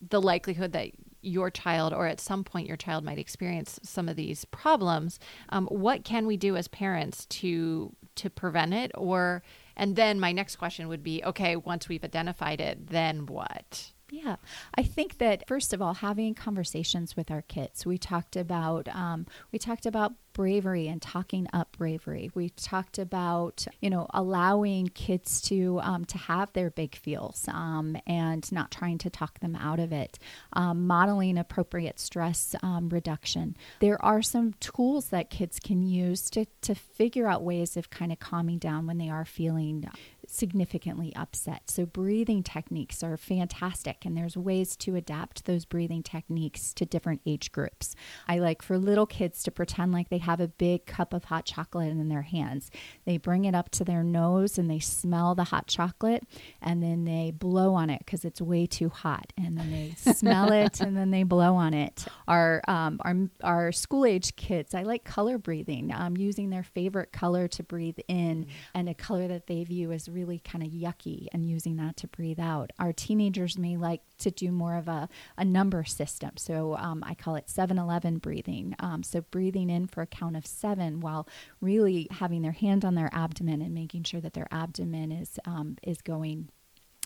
the 0.00 0.20
likelihood 0.20 0.72
that 0.72 0.90
your 1.22 1.50
child 1.50 1.92
or 1.92 2.06
at 2.06 2.20
some 2.20 2.44
point 2.44 2.66
your 2.66 2.76
child 2.76 3.04
might 3.04 3.18
experience 3.18 3.78
some 3.82 4.08
of 4.08 4.16
these 4.16 4.46
problems 4.46 5.18
um, 5.50 5.66
what 5.66 6.02
can 6.02 6.26
we 6.26 6.36
do 6.36 6.56
as 6.56 6.66
parents 6.68 7.26
to 7.26 7.94
to 8.14 8.30
prevent 8.30 8.72
it 8.72 8.90
or 8.94 9.42
and 9.76 9.96
then 9.96 10.18
my 10.18 10.32
next 10.32 10.56
question 10.56 10.88
would 10.88 11.02
be 11.02 11.22
okay 11.22 11.56
once 11.56 11.90
we've 11.90 12.04
identified 12.04 12.58
it 12.58 12.86
then 12.86 13.26
what 13.26 13.92
yeah, 14.10 14.36
I 14.74 14.82
think 14.82 15.18
that 15.18 15.46
first 15.46 15.72
of 15.72 15.80
all, 15.80 15.94
having 15.94 16.34
conversations 16.34 17.16
with 17.16 17.30
our 17.30 17.42
kids. 17.42 17.86
We 17.86 17.96
talked 17.98 18.36
about 18.36 18.88
um, 18.94 19.26
we 19.52 19.58
talked 19.58 19.86
about 19.86 20.14
bravery 20.32 20.88
and 20.88 21.02
talking 21.02 21.46
up 21.52 21.76
bravery. 21.76 22.30
We 22.34 22.50
talked 22.50 22.98
about 22.98 23.66
you 23.80 23.88
know 23.88 24.06
allowing 24.12 24.88
kids 24.88 25.40
to 25.42 25.80
um, 25.82 26.04
to 26.06 26.18
have 26.18 26.52
their 26.52 26.70
big 26.70 26.96
feels 26.96 27.46
um, 27.48 27.96
and 28.06 28.50
not 28.50 28.70
trying 28.70 28.98
to 28.98 29.10
talk 29.10 29.38
them 29.40 29.54
out 29.54 29.78
of 29.78 29.92
it. 29.92 30.18
Um, 30.54 30.86
modeling 30.86 31.38
appropriate 31.38 32.00
stress 32.00 32.56
um, 32.62 32.88
reduction. 32.88 33.56
There 33.78 34.02
are 34.04 34.22
some 34.22 34.54
tools 34.54 35.08
that 35.08 35.30
kids 35.30 35.60
can 35.60 35.82
use 35.82 36.28
to 36.30 36.46
to 36.62 36.74
figure 36.74 37.28
out 37.28 37.44
ways 37.44 37.76
of 37.76 37.90
kind 37.90 38.10
of 38.10 38.18
calming 38.18 38.58
down 38.58 38.86
when 38.86 38.98
they 38.98 39.08
are 39.08 39.24
feeling 39.24 39.88
significantly 40.30 41.14
upset. 41.16 41.70
So, 41.70 41.86
breathing 41.86 42.42
techniques 42.42 43.02
are 43.02 43.16
fantastic, 43.16 44.04
and 44.04 44.16
there's 44.16 44.36
ways 44.36 44.76
to 44.76 44.94
adapt 44.94 45.44
those 45.44 45.64
breathing 45.64 46.02
techniques 46.02 46.72
to 46.74 46.86
different 46.86 47.20
age 47.26 47.52
groups. 47.52 47.94
I 48.28 48.38
like 48.38 48.62
for 48.62 48.78
little 48.78 49.06
kids 49.06 49.42
to 49.44 49.50
pretend 49.50 49.92
like 49.92 50.08
they 50.08 50.18
have 50.18 50.40
a 50.40 50.48
big 50.48 50.86
cup 50.86 51.12
of 51.12 51.24
hot 51.24 51.44
chocolate 51.44 51.90
in 51.90 52.08
their 52.08 52.22
hands. 52.22 52.70
They 53.04 53.18
bring 53.18 53.44
it 53.44 53.54
up 53.54 53.70
to 53.70 53.84
their 53.84 54.02
nose 54.02 54.58
and 54.58 54.70
they 54.70 54.78
smell 54.78 55.34
the 55.34 55.44
hot 55.44 55.66
chocolate, 55.66 56.24
and 56.62 56.82
then 56.82 57.04
they 57.04 57.32
blow 57.36 57.74
on 57.74 57.90
it 57.90 58.00
because 58.00 58.24
it's 58.24 58.40
way 58.40 58.66
too 58.66 58.88
hot, 58.88 59.32
and 59.36 59.58
then 59.58 59.70
they 59.70 59.94
smell 60.12 60.52
it 60.52 60.80
and 60.80 60.96
then 60.96 61.10
they 61.10 61.22
blow 61.22 61.56
on 61.56 61.74
it. 61.74 62.06
Our 62.28 62.62
um, 62.68 63.00
our 63.04 63.16
our 63.42 63.72
school 63.72 64.04
age 64.04 64.36
kids, 64.36 64.74
I 64.74 64.82
like 64.82 65.04
color 65.04 65.38
breathing, 65.38 65.92
um, 65.92 66.16
using 66.16 66.50
their 66.50 66.62
favorite 66.62 67.12
color 67.12 67.48
to 67.48 67.62
breathe 67.62 67.98
in 68.08 68.46
and 68.74 68.88
a 68.88 68.94
color 68.94 69.28
that 69.28 69.46
they 69.46 69.64
view 69.64 69.92
as 69.92 70.08
really 70.08 70.19
really 70.20 70.38
kind 70.38 70.62
of 70.62 70.70
yucky 70.70 71.28
and 71.32 71.48
using 71.48 71.76
that 71.76 71.96
to 71.96 72.06
breathe 72.06 72.38
out. 72.38 72.70
Our 72.78 72.92
teenagers 72.92 73.56
may 73.56 73.76
like 73.76 74.02
to 74.18 74.30
do 74.30 74.52
more 74.52 74.76
of 74.76 74.86
a, 74.86 75.08
a 75.38 75.44
number 75.44 75.82
system. 75.84 76.32
So 76.36 76.76
um, 76.76 77.02
I 77.06 77.14
call 77.14 77.36
it 77.36 77.48
7 77.48 77.78
11 77.78 78.18
breathing. 78.18 78.74
Um, 78.78 79.02
so 79.02 79.22
breathing 79.22 79.70
in 79.70 79.86
for 79.86 80.02
a 80.02 80.06
count 80.06 80.36
of 80.36 80.46
seven 80.46 81.00
while 81.00 81.26
really 81.60 82.06
having 82.10 82.42
their 82.42 82.52
hand 82.52 82.84
on 82.84 82.94
their 82.94 83.10
abdomen 83.12 83.62
and 83.62 83.74
making 83.74 84.04
sure 84.04 84.20
that 84.20 84.34
their 84.34 84.48
abdomen 84.50 85.10
is, 85.10 85.38
um, 85.46 85.76
is 85.82 86.02
going 86.02 86.50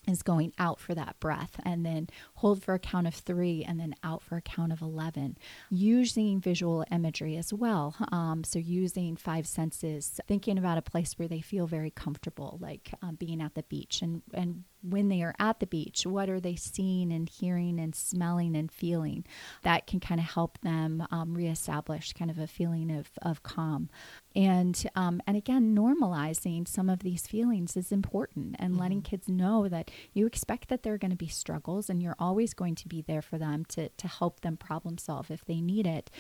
is 0.07 0.23
going 0.23 0.53
out 0.59 0.81
for 0.81 0.95
that 0.95 1.19
breath 1.21 1.61
and 1.65 1.85
then 1.85 2.09
hold 2.35 2.63
for 2.63 2.75
a 2.75 2.79
count 2.79 3.07
of 3.07 3.15
three 3.15 3.65
and 3.67 3.79
then 3.81 3.95
out 4.03 4.23
for 4.23 4.37
a 4.37 4.43
count 4.43 4.73
of 4.73 4.81
11 4.81 5.37
using 5.71 6.41
visual 6.41 6.85
imagery 6.91 7.37
as 7.37 7.53
well 7.53 7.95
um, 8.13 8.45
so 8.45 8.59
using 8.59 9.17
five 9.17 9.47
senses 9.47 10.21
thinking 10.27 10.59
about 10.59 10.79
a 10.79 10.83
place 10.83 11.19
where 11.19 11.29
they 11.29 11.41
feel 11.41 11.67
very 11.67 11.91
comfortable 11.91 12.59
like 12.61 12.93
um, 13.03 13.15
being 13.15 13.41
at 13.41 13.55
the 13.55 13.63
beach 13.65 14.03
and 14.03 14.23
and 14.33 14.65
when 14.85 15.09
they 15.09 15.23
are 15.23 15.35
at 15.39 15.61
the 15.61 15.67
beach 15.67 16.07
what 16.07 16.29
are 16.29 16.41
they 16.41 16.57
seeing 16.57 17.13
and 17.13 17.29
hearing 17.29 17.81
and 17.81 17.95
smelling 17.95 18.55
and 18.57 18.71
feeling? 18.71 19.25
That 19.63 19.87
can 19.87 20.01
kind 20.01 20.21
of 20.21 20.27
help 20.27 20.59
them 20.61 21.07
um, 21.11 21.35
reestablish 21.35 22.13
kind 22.13 22.31
of 22.31 22.39
a 22.39 22.47
feeling 22.47 22.91
of, 22.91 23.09
of 23.23 23.43
calm. 23.43 23.89
And 24.37 24.85
um, 24.95 25.23
and 25.27 25.37
again 25.37 25.75
normalizing 25.75 26.67
some 26.67 26.91
of 26.91 27.01
these 27.01 27.27
feelings 27.27 27.77
is 27.77 27.93
important 27.93 28.57
and 28.59 28.73
mm-hmm. 28.73 28.81
letting 28.81 29.03
kids 29.03 29.29
know 29.29 29.69
that 29.69 29.91
you 30.13 30.27
expect 30.27 30.69
that 30.69 30.83
there 30.83 30.95
are 30.95 30.99
going 30.99 31.11
to 31.11 31.17
be 31.17 31.29
struggles 31.29 31.89
and 31.89 32.03
you're 32.03 32.17
always 32.19 32.55
going 32.55 32.75
to 32.77 32.89
be 32.89 33.03
there 33.03 33.23
for 33.23 33.39
them 33.39 33.65
to, 33.67 33.89
to 33.91 34.09
help 34.09 34.41
them 34.41 34.57
problem 34.57 34.99
solve 34.99 35.31
if 35.31 35.45
they 35.45 35.61
need 35.61 35.87
it 35.87 36.11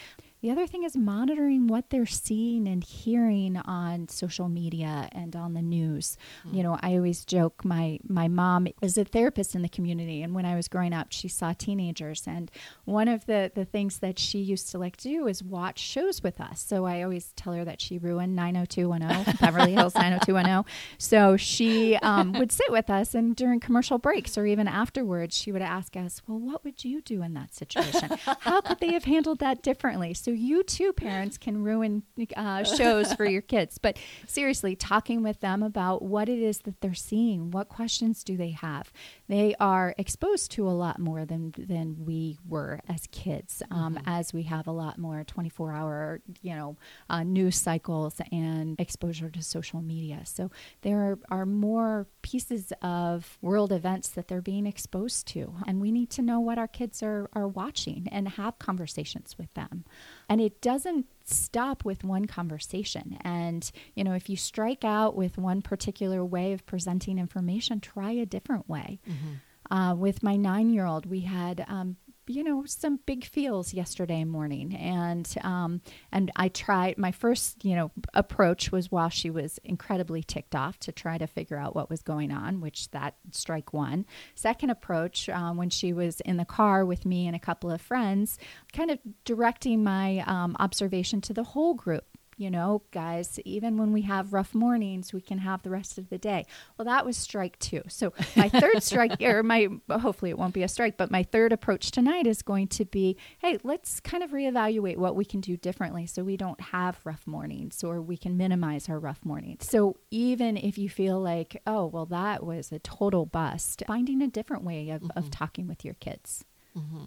the 0.44 0.50
other 0.50 0.66
thing 0.66 0.84
is 0.84 0.94
monitoring 0.94 1.68
what 1.68 1.88
they're 1.88 2.04
seeing 2.04 2.68
and 2.68 2.84
hearing 2.84 3.56
on 3.56 4.06
social 4.08 4.50
media 4.50 5.08
and 5.12 5.34
on 5.34 5.54
the 5.54 5.62
news. 5.62 6.18
Mm-hmm. 6.46 6.56
You 6.56 6.62
know, 6.64 6.78
I 6.82 6.96
always 6.96 7.24
joke 7.24 7.64
my 7.64 7.98
my 8.06 8.28
mom 8.28 8.66
is 8.82 8.98
a 8.98 9.06
therapist 9.06 9.54
in 9.54 9.62
the 9.62 9.70
community 9.70 10.20
and 10.20 10.34
when 10.34 10.44
I 10.44 10.54
was 10.54 10.68
growing 10.68 10.92
up, 10.92 11.12
she 11.12 11.28
saw 11.28 11.54
teenagers 11.54 12.24
and 12.26 12.50
one 12.84 13.08
of 13.08 13.24
the 13.24 13.52
the 13.54 13.64
things 13.64 14.00
that 14.00 14.18
she 14.18 14.38
used 14.38 14.70
to 14.72 14.78
like 14.78 14.98
to 14.98 15.08
do 15.08 15.28
is 15.28 15.42
watch 15.42 15.78
shows 15.78 16.22
with 16.22 16.38
us. 16.42 16.60
So 16.60 16.84
I 16.84 17.02
always 17.02 17.32
tell 17.36 17.54
her 17.54 17.64
that 17.64 17.80
she 17.80 17.96
ruined 17.96 18.36
90210 18.36 19.36
Beverly 19.40 19.72
Hills 19.72 19.94
90210. 19.94 20.70
So 20.98 21.38
she 21.38 21.96
um, 22.02 22.34
would 22.34 22.52
sit 22.52 22.70
with 22.70 22.90
us 22.90 23.14
and 23.14 23.34
during 23.34 23.60
commercial 23.60 23.96
breaks 23.96 24.36
or 24.36 24.44
even 24.44 24.68
afterwards, 24.68 25.34
she 25.34 25.52
would 25.52 25.62
ask 25.62 25.96
us, 25.96 26.20
"Well, 26.26 26.38
what 26.38 26.64
would 26.64 26.84
you 26.84 27.00
do 27.00 27.22
in 27.22 27.32
that 27.32 27.54
situation? 27.54 28.10
How 28.40 28.60
could 28.60 28.80
they 28.80 28.92
have 28.92 29.04
handled 29.04 29.38
that 29.38 29.62
differently?" 29.62 30.12
So 30.12 30.33
you 30.34 30.62
too, 30.62 30.92
parents, 30.92 31.38
can 31.38 31.62
ruin 31.62 32.02
uh, 32.36 32.64
shows 32.76 33.12
for 33.14 33.24
your 33.24 33.42
kids. 33.42 33.78
But 33.78 33.98
seriously, 34.26 34.76
talking 34.76 35.22
with 35.22 35.40
them 35.40 35.62
about 35.62 36.02
what 36.02 36.28
it 36.28 36.38
is 36.38 36.58
that 36.58 36.80
they're 36.80 36.94
seeing, 36.94 37.50
what 37.50 37.68
questions 37.68 38.24
do 38.24 38.36
they 38.36 38.50
have? 38.50 38.92
They 39.28 39.54
are 39.60 39.94
exposed 39.98 40.50
to 40.52 40.68
a 40.68 40.70
lot 40.70 40.98
more 40.98 41.24
than 41.24 41.54
than 41.56 42.04
we 42.04 42.38
were 42.48 42.80
as 42.88 43.06
kids, 43.10 43.62
um, 43.70 43.94
mm-hmm. 43.94 44.08
as 44.08 44.32
we 44.32 44.42
have 44.44 44.66
a 44.66 44.72
lot 44.72 44.98
more 44.98 45.24
24 45.24 45.72
hour, 45.72 46.20
you 46.42 46.54
know, 46.54 46.76
uh, 47.08 47.22
news 47.22 47.56
cycles 47.56 48.20
and 48.32 48.78
exposure 48.80 49.30
to 49.30 49.42
social 49.42 49.80
media. 49.80 50.22
So 50.24 50.50
there 50.82 50.98
are, 50.98 51.18
are 51.30 51.46
more 51.46 52.06
pieces 52.22 52.72
of 52.82 53.38
world 53.40 53.72
events 53.72 54.08
that 54.10 54.28
they're 54.28 54.42
being 54.42 54.66
exposed 54.66 55.26
to, 55.28 55.54
and 55.66 55.80
we 55.80 55.90
need 55.90 56.10
to 56.10 56.22
know 56.22 56.40
what 56.40 56.58
our 56.58 56.68
kids 56.68 57.02
are 57.02 57.28
are 57.32 57.48
watching 57.48 58.08
and 58.10 58.28
have 58.30 58.58
conversations 58.58 59.36
with 59.38 59.52
them. 59.54 59.84
And 60.28 60.40
it 60.40 60.60
doesn't 60.60 61.06
stop 61.24 61.84
with 61.84 62.04
one 62.04 62.26
conversation. 62.26 63.18
And, 63.22 63.70
you 63.94 64.04
know, 64.04 64.12
if 64.12 64.28
you 64.28 64.36
strike 64.36 64.84
out 64.84 65.16
with 65.16 65.38
one 65.38 65.62
particular 65.62 66.24
way 66.24 66.52
of 66.52 66.66
presenting 66.66 67.18
information, 67.18 67.80
try 67.80 68.12
a 68.12 68.26
different 68.26 68.68
way. 68.68 69.00
Mm-hmm. 69.08 69.74
Uh, 69.74 69.94
with 69.94 70.22
my 70.22 70.36
nine 70.36 70.70
year 70.70 70.84
old, 70.84 71.06
we 71.06 71.20
had 71.20 71.64
um, 71.68 71.96
you 72.26 72.42
know 72.42 72.64
some 72.66 73.00
big 73.06 73.24
feels 73.24 73.74
yesterday 73.74 74.24
morning. 74.24 74.74
And 74.74 75.32
um, 75.42 75.80
and 76.12 76.30
I 76.36 76.48
tried 76.48 76.98
my 76.98 77.12
first 77.12 77.64
you 77.64 77.74
know 77.76 77.90
approach 78.14 78.72
was 78.72 78.90
while 78.90 79.08
she 79.08 79.30
was 79.30 79.58
incredibly 79.64 80.22
ticked 80.22 80.54
off 80.54 80.78
to 80.80 80.92
try 80.92 81.18
to 81.18 81.26
figure 81.26 81.56
out 81.56 81.74
what 81.74 81.90
was 81.90 82.02
going 82.02 82.32
on 82.32 82.60
which 82.60 82.90
that 82.90 83.14
strike 83.30 83.72
one. 83.72 84.06
Second 84.34 84.70
approach 84.70 85.28
um, 85.28 85.56
when 85.56 85.70
she 85.70 85.92
was 85.92 86.20
in 86.20 86.36
the 86.36 86.44
car 86.44 86.84
with 86.84 87.04
me 87.04 87.26
and 87.26 87.36
a 87.36 87.40
couple 87.40 87.70
of 87.70 87.80
friends 87.80 88.38
kind 88.72 88.90
of 88.90 88.98
directing 89.24 89.84
my 89.84 90.24
um, 90.26 90.56
observation 90.58 91.20
to 91.20 91.32
the 91.32 91.44
whole 91.44 91.74
group 91.74 92.04
you 92.36 92.50
know, 92.50 92.82
guys, 92.90 93.38
even 93.44 93.76
when 93.76 93.92
we 93.92 94.02
have 94.02 94.32
rough 94.32 94.54
mornings, 94.54 95.12
we 95.12 95.20
can 95.20 95.38
have 95.38 95.62
the 95.62 95.70
rest 95.70 95.98
of 95.98 96.08
the 96.10 96.18
day. 96.18 96.46
Well, 96.76 96.84
that 96.86 97.04
was 97.04 97.16
strike 97.16 97.58
two. 97.58 97.82
So 97.88 98.12
my 98.36 98.48
third 98.48 98.82
strike, 98.82 99.20
or 99.20 99.42
my, 99.42 99.68
hopefully 99.90 100.30
it 100.30 100.38
won't 100.38 100.54
be 100.54 100.62
a 100.62 100.68
strike, 100.68 100.96
but 100.96 101.10
my 101.10 101.22
third 101.22 101.52
approach 101.52 101.90
tonight 101.90 102.26
is 102.26 102.42
going 102.42 102.68
to 102.68 102.84
be, 102.84 103.16
hey, 103.38 103.58
let's 103.62 104.00
kind 104.00 104.22
of 104.22 104.30
reevaluate 104.30 104.96
what 104.96 105.16
we 105.16 105.24
can 105.24 105.40
do 105.40 105.56
differently 105.56 106.06
so 106.06 106.24
we 106.24 106.36
don't 106.36 106.60
have 106.60 107.00
rough 107.04 107.26
mornings 107.26 107.82
or 107.84 108.00
we 108.00 108.16
can 108.16 108.36
minimize 108.36 108.88
our 108.88 108.98
rough 108.98 109.24
mornings. 109.24 109.68
So 109.68 109.96
even 110.10 110.56
if 110.56 110.78
you 110.78 110.88
feel 110.88 111.20
like, 111.20 111.60
oh, 111.66 111.86
well, 111.86 112.06
that 112.06 112.44
was 112.44 112.72
a 112.72 112.78
total 112.78 113.26
bust, 113.26 113.82
finding 113.86 114.22
a 114.22 114.28
different 114.28 114.64
way 114.64 114.90
of, 114.90 115.02
mm-hmm. 115.02 115.18
of 115.18 115.30
talking 115.30 115.66
with 115.66 115.84
your 115.84 115.94
kids. 115.94 116.44
Mm-hmm. 116.76 117.04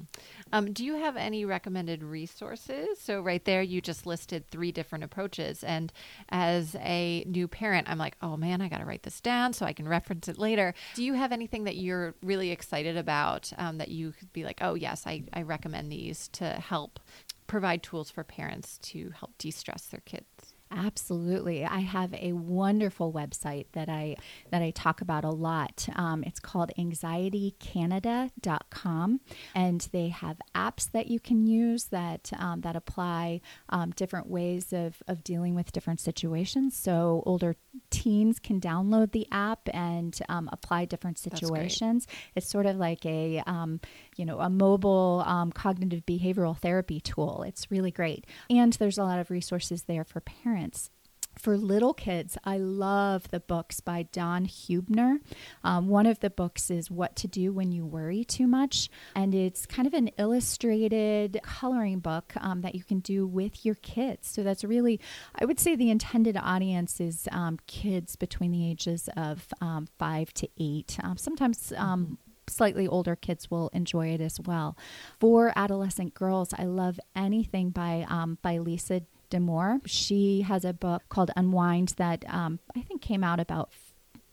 Um, 0.54 0.72
do 0.72 0.86
you 0.86 0.96
have 0.96 1.18
any 1.18 1.44
recommended 1.44 2.02
resources? 2.02 3.00
So, 3.02 3.22
right 3.22 3.44
there, 3.44 3.62
you 3.62 3.82
just 3.82 4.06
listed 4.06 4.50
three 4.50 4.72
different 4.72 5.04
approaches. 5.04 5.62
And 5.64 5.92
as 6.30 6.76
a 6.80 7.26
new 7.28 7.50
parent, 7.50 7.90
I'm 7.90 7.98
like, 7.98 8.16
oh 8.22 8.38
man, 8.38 8.62
I 8.62 8.70
got 8.70 8.78
to 8.78 8.86
write 8.86 9.04
this 9.04 9.20
down 9.20 9.52
so 9.52 9.66
I 9.66 9.74
can 9.74 9.88
reference 9.88 10.30
it 10.30 10.38
later. 10.38 10.74
Do 10.96 11.04
you 11.04 11.14
have 11.14 11.34
anything 11.34 11.66
that 11.66 11.76
you're 11.76 12.16
really 12.24 12.52
excited 12.52 12.96
about 12.96 13.52
um, 13.58 13.78
that 13.80 13.90
you 13.90 14.14
could 14.14 14.32
be 14.32 14.46
like, 14.46 14.60
oh, 14.62 14.76
yes, 14.76 15.04
I, 15.06 15.24
I 15.34 15.42
recommend 15.42 15.92
these 15.92 16.30
to 16.30 16.46
help 16.46 17.00
provide 17.48 17.84
tools 17.84 18.10
for 18.10 18.24
parents 18.24 18.78
to 18.80 19.12
help 19.12 19.38
de 19.38 19.52
stress 19.52 19.86
their 19.88 20.02
kids? 20.06 20.54
Absolutely. 20.72 21.66
I 21.66 21.80
have 21.80 22.14
a 22.14 22.34
wonderful 22.34 23.12
website 23.14 23.66
that 23.72 23.90
I 23.90 24.18
that 24.52 24.62
I 24.62 24.70
talk 24.72 25.02
about 25.02 25.24
a 25.24 25.30
lot. 25.30 25.88
Um, 25.96 26.24
it's 26.24 26.40
called 26.40 26.72
anxietycanada.com 26.78 29.22
and 29.56 29.88
they 29.92 30.10
have 30.10 30.38
apps 30.54 30.92
that 30.92 31.08
you 31.08 31.20
can 31.20 31.48
use 31.48 31.86
that 31.86 32.30
um, 32.38 32.62
that 32.62 32.76
apply 32.76 33.42
um, 33.70 33.90
different 33.92 34.28
ways 34.28 34.74
of, 34.74 35.02
of 35.08 35.24
dealing 35.24 35.56
with 35.56 35.72
different 35.72 36.02
situations. 36.02 36.78
So 36.78 37.24
older 37.26 37.56
teens 37.90 38.38
can 38.40 38.60
download 38.60 39.12
the 39.12 39.28
app 39.32 39.70
and 39.74 40.20
um, 40.30 40.50
apply 40.52 40.86
different 40.86 41.18
situations. 41.18 42.08
It's 42.36 42.50
sort 42.50 42.66
of 42.66 42.78
like 42.78 43.06
a 43.06 43.42
um, 43.48 43.80
you 44.18 44.26
know 44.26 44.40
a 44.40 44.50
mobile 44.50 45.24
um, 45.26 45.52
cognitive 45.52 46.06
behavioral 46.06 46.58
therapy 46.58 47.00
tool. 47.00 47.44
It's 47.48 47.72
really 47.72 47.92
great, 47.92 48.26
and 48.50 48.74
there's 48.74 48.98
a 48.98 49.04
lot 49.04 49.20
of 49.20 49.32
resources 49.32 49.84
there 49.84 50.04
for 50.04 50.20
parents 50.20 50.90
for 51.38 51.58
little 51.58 51.94
kids, 51.94 52.38
I 52.44 52.58
love 52.58 53.30
the 53.30 53.40
books 53.40 53.80
by 53.80 54.04
Dawn 54.04 54.46
Huebner. 54.46 55.20
Um, 55.64 55.88
one 55.88 56.06
of 56.06 56.20
the 56.20 56.30
books 56.30 56.70
is 56.70 56.92
What 56.92 57.16
to 57.18 57.28
Do 57.28 57.52
When 57.52 57.72
You 57.72 57.86
Worry 57.86 58.24
Too 58.24 58.48
Much, 58.48 58.90
and 59.16 59.34
it's 59.34 59.66
kind 59.66 59.88
of 59.88 59.94
an 59.94 60.10
illustrated 60.18 61.40
coloring 61.44 62.00
book 62.00 62.34
um, 62.38 62.62
that 62.62 62.76
you 62.76 62.84
can 62.84 63.00
do 63.00 63.26
with 63.28 63.66
your 63.66 63.76
kids. 63.76 64.28
So 64.28 64.44
that's 64.44 64.64
really, 64.64 65.00
I 65.36 65.46
would 65.46 65.60
say, 65.60 65.76
the 65.76 65.92
intended 65.92 66.38
audience 66.38 67.00
is 67.00 67.28
um, 67.32 67.60
kids 67.68 68.16
between 68.16 68.52
the 68.52 68.70
ages 68.70 69.10
of 69.16 69.48
um, 69.62 69.88
five 69.98 70.34
to 70.36 70.50
eight. 70.60 70.98
Um, 71.04 71.18
sometimes 71.18 71.74
um, 71.78 72.18
slightly 72.50 72.88
older 72.88 73.16
kids 73.16 73.50
will 73.52 73.70
enjoy 73.70 74.08
it 74.08 74.22
as 74.22 74.40
well. 74.40 74.78
For 75.20 75.54
adolescent 75.56 76.14
girls, 76.14 76.54
I 76.58 76.64
love 76.64 77.00
anything 77.16 77.70
by 77.70 78.06
um, 78.10 78.38
by 78.42 78.58
Lisa 78.58 79.02
Damour. 79.30 79.82
She 79.86 80.42
has 80.42 80.64
a 80.66 80.74
book 80.74 81.04
called 81.10 81.32
Unwind 81.36 81.94
that 81.98 82.26
um, 82.28 82.60
I 82.76 82.82
think 82.82 83.02
came 83.02 83.24
out 83.24 83.40
about 83.40 83.72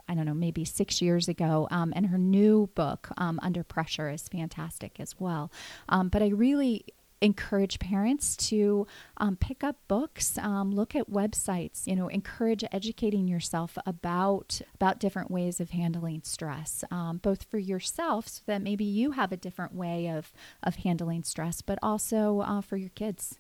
I 0.07 0.15
don't 0.15 0.27
know, 0.27 0.35
maybe 0.35 0.67
six 0.67 1.01
years 1.01 1.29
ago. 1.29 1.67
Um, 1.71 1.93
and 1.97 2.07
her 2.07 2.19
new 2.19 2.69
book, 2.75 3.09
um, 3.17 3.41
Under 3.43 3.65
Pressure, 3.65 4.11
is 4.11 4.29
fantastic 4.29 5.01
as 5.01 5.19
well. 5.19 5.51
Um, 5.89 6.11
but 6.11 6.23
I 6.23 6.29
really 6.29 6.85
encourage 7.25 7.79
parents 7.79 8.37
to 8.37 8.87
um, 9.17 9.37
pick 9.37 9.65
up 9.65 9.77
books, 9.89 10.37
um, 10.39 10.71
look 10.71 10.95
at 10.95 11.11
websites, 11.11 11.87
you 11.87 11.97
know, 11.97 12.09
encourage 12.09 12.63
educating 12.71 13.27
yourself 13.27 13.79
about 13.87 14.61
about 14.75 15.01
different 15.01 15.31
ways 15.31 15.61
of 15.61 15.71
handling 15.71 16.21
stress, 16.23 16.85
um, 16.91 17.19
both 17.19 17.45
for 17.45 17.59
yourself 17.59 18.29
so 18.29 18.43
that 18.47 18.63
maybe 18.63 18.85
you 18.85 19.13
have 19.13 19.33
a 19.33 19.37
different 19.37 19.75
way 19.75 20.09
of 20.09 20.33
of 20.63 20.77
handling 20.77 21.23
stress, 21.23 21.63
but 21.63 21.79
also 21.83 22.41
uh, 22.41 22.61
for 22.61 22.77
your 22.77 22.91
kids. 22.91 23.39